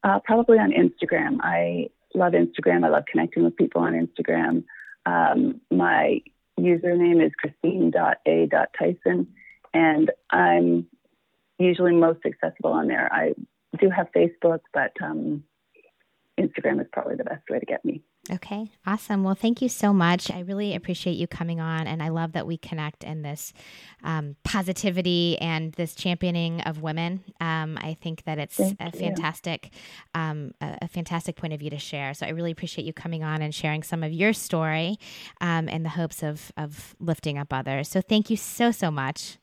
Uh, 0.05 0.21
probably 0.25 0.59
on 0.59 0.71
Instagram. 0.71 1.39
I 1.43 1.89
love 2.15 2.35
Instagram. 2.35 2.85
I 2.85 2.89
love 2.89 3.05
connecting 3.11 3.43
with 3.43 3.57
people 3.57 3.81
on 3.81 3.95
Instagram. 3.95 4.63
Um, 5.09 5.61
my 5.71 6.21
username 6.61 7.25
is 7.25 7.33
christine.a.tyson, 7.39 9.27
and 9.73 10.11
I'm 10.31 10.87
usually 11.59 11.95
most 11.95 12.21
accessible 12.27 12.73
on 12.73 12.89
there. 12.89 13.11
I 13.13 13.33
do 13.81 13.89
have 13.91 14.09
Facebook, 14.15 14.61
but 14.75 14.93
um, 15.03 15.45
Instagram 16.39 16.81
is 16.81 16.87
probably 16.93 17.17
the 17.17 17.25
best 17.25 17.49
way 17.49 17.59
to 17.59 17.67
get 17.67 17.85
me. 17.85 18.03
Okay, 18.31 18.71
awesome. 18.87 19.25
Well, 19.25 19.35
thank 19.35 19.63
you 19.63 19.69
so 19.69 19.93
much. 19.93 20.31
I 20.31 20.41
really 20.41 20.75
appreciate 20.75 21.15
you 21.15 21.27
coming 21.27 21.61
on, 21.61 21.87
and 21.87 22.03
I 22.03 22.09
love 22.09 22.33
that 22.33 22.47
we 22.47 22.59
connect 22.59 23.03
in 23.05 23.23
this 23.23 23.53
um, 24.05 24.37
positivity 24.45 25.39
and 25.41 25.73
this 25.73 25.95
championing 25.95 26.61
of 26.63 26.83
women. 26.83 27.25
Um, 27.41 27.79
I 27.81 27.95
think 27.95 28.25
that 28.25 28.39
it's 28.39 28.57
thank 28.57 28.77
a 28.81 28.91
fantastic, 28.91 29.73
um, 30.15 30.53
a, 30.61 30.79
a, 30.83 30.89
fantastic 30.89 31.37
point 31.37 31.53
of 31.53 31.61
view 31.61 31.71
to 31.71 31.79
share. 31.79 32.13
So 32.15 32.27
I 32.27 32.31
really 32.31 32.51
appreciate 32.51 32.85
you 32.85 32.93
coming 32.93 33.25
on 33.25 33.41
and 33.41 33.55
sharing 33.55 33.83
some 33.83 34.03
of 34.03 34.13
your 34.13 34.33
story 34.33 34.99
um, 35.41 35.69
in 35.69 35.83
the 35.83 35.91
hopes 35.91 36.23
of 36.23 36.53
of 36.57 36.95
lifting 37.01 37.39
up 37.39 37.53
others. 37.53 37.89
So 37.89 38.01
thank 38.01 38.31
you 38.31 38.37
so 38.37 38.71
so 38.71 38.91
much. 38.91 39.39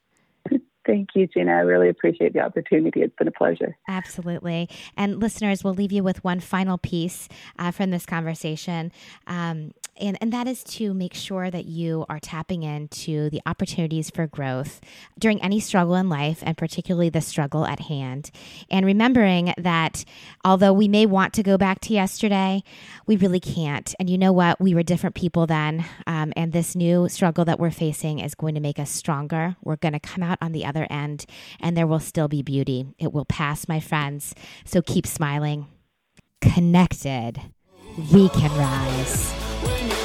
Thank 0.85 1.09
you, 1.15 1.27
Gina. 1.27 1.51
I 1.51 1.59
really 1.61 1.89
appreciate 1.89 2.33
the 2.33 2.41
opportunity. 2.41 3.01
It's 3.01 3.15
been 3.15 3.27
a 3.27 3.31
pleasure. 3.31 3.75
Absolutely. 3.87 4.69
And 4.95 5.19
listeners, 5.19 5.63
we'll 5.63 5.73
leave 5.73 5.91
you 5.91 6.03
with 6.03 6.23
one 6.23 6.39
final 6.39 6.77
piece 6.77 7.27
uh, 7.57 7.71
from 7.71 7.91
this 7.91 8.05
conversation. 8.05 8.91
Um, 9.25 9.71
and, 9.97 10.17
and 10.19 10.33
that 10.33 10.47
is 10.47 10.63
to 10.63 10.93
make 10.93 11.13
sure 11.13 11.49
that 11.49 11.65
you 11.65 12.05
are 12.09 12.19
tapping 12.19 12.63
into 12.63 13.29
the 13.29 13.41
opportunities 13.45 14.09
for 14.09 14.27
growth 14.27 14.81
during 15.17 15.41
any 15.41 15.61
struggle 15.61 15.95
in 15.95 16.09
life, 16.09 16.43
and 16.45 16.57
particularly 16.57 17.09
the 17.09 17.21
struggle 17.21 17.65
at 17.65 17.79
hand. 17.79 18.29
And 18.69 18.85
remembering 18.85 19.53
that 19.57 20.03
although 20.43 20.73
we 20.73 20.89
may 20.89 21.05
want 21.05 21.33
to 21.35 21.43
go 21.43 21.57
back 21.57 21.79
to 21.81 21.93
yesterday, 21.93 22.61
we 23.07 23.15
really 23.15 23.39
can't. 23.39 23.95
And 23.97 24.09
you 24.09 24.17
know 24.17 24.33
what? 24.33 24.59
We 24.59 24.75
were 24.75 24.83
different 24.83 25.15
people 25.15 25.47
then. 25.47 25.85
Um, 26.05 26.33
and 26.35 26.51
this 26.51 26.75
new 26.75 27.07
struggle 27.07 27.45
that 27.45 27.59
we're 27.59 27.71
facing 27.71 28.19
is 28.19 28.35
going 28.35 28.55
to 28.55 28.61
make 28.61 28.79
us 28.79 28.91
stronger. 28.91 29.55
We're 29.63 29.77
going 29.77 29.93
to 29.93 29.99
come 29.99 30.23
out 30.23 30.39
on 30.41 30.51
the 30.51 30.65
other 30.75 30.87
end, 30.89 31.25
and 31.59 31.75
there 31.75 31.87
will 31.87 31.99
still 31.99 32.27
be 32.27 32.41
beauty. 32.41 32.85
It 32.97 33.13
will 33.13 33.25
pass, 33.25 33.67
my 33.67 33.79
friends. 33.79 34.35
So 34.65 34.81
keep 34.81 35.07
smiling. 35.07 35.67
Connected, 36.41 37.41
we 38.11 38.29
can 38.29 38.51
rise. 38.57 40.04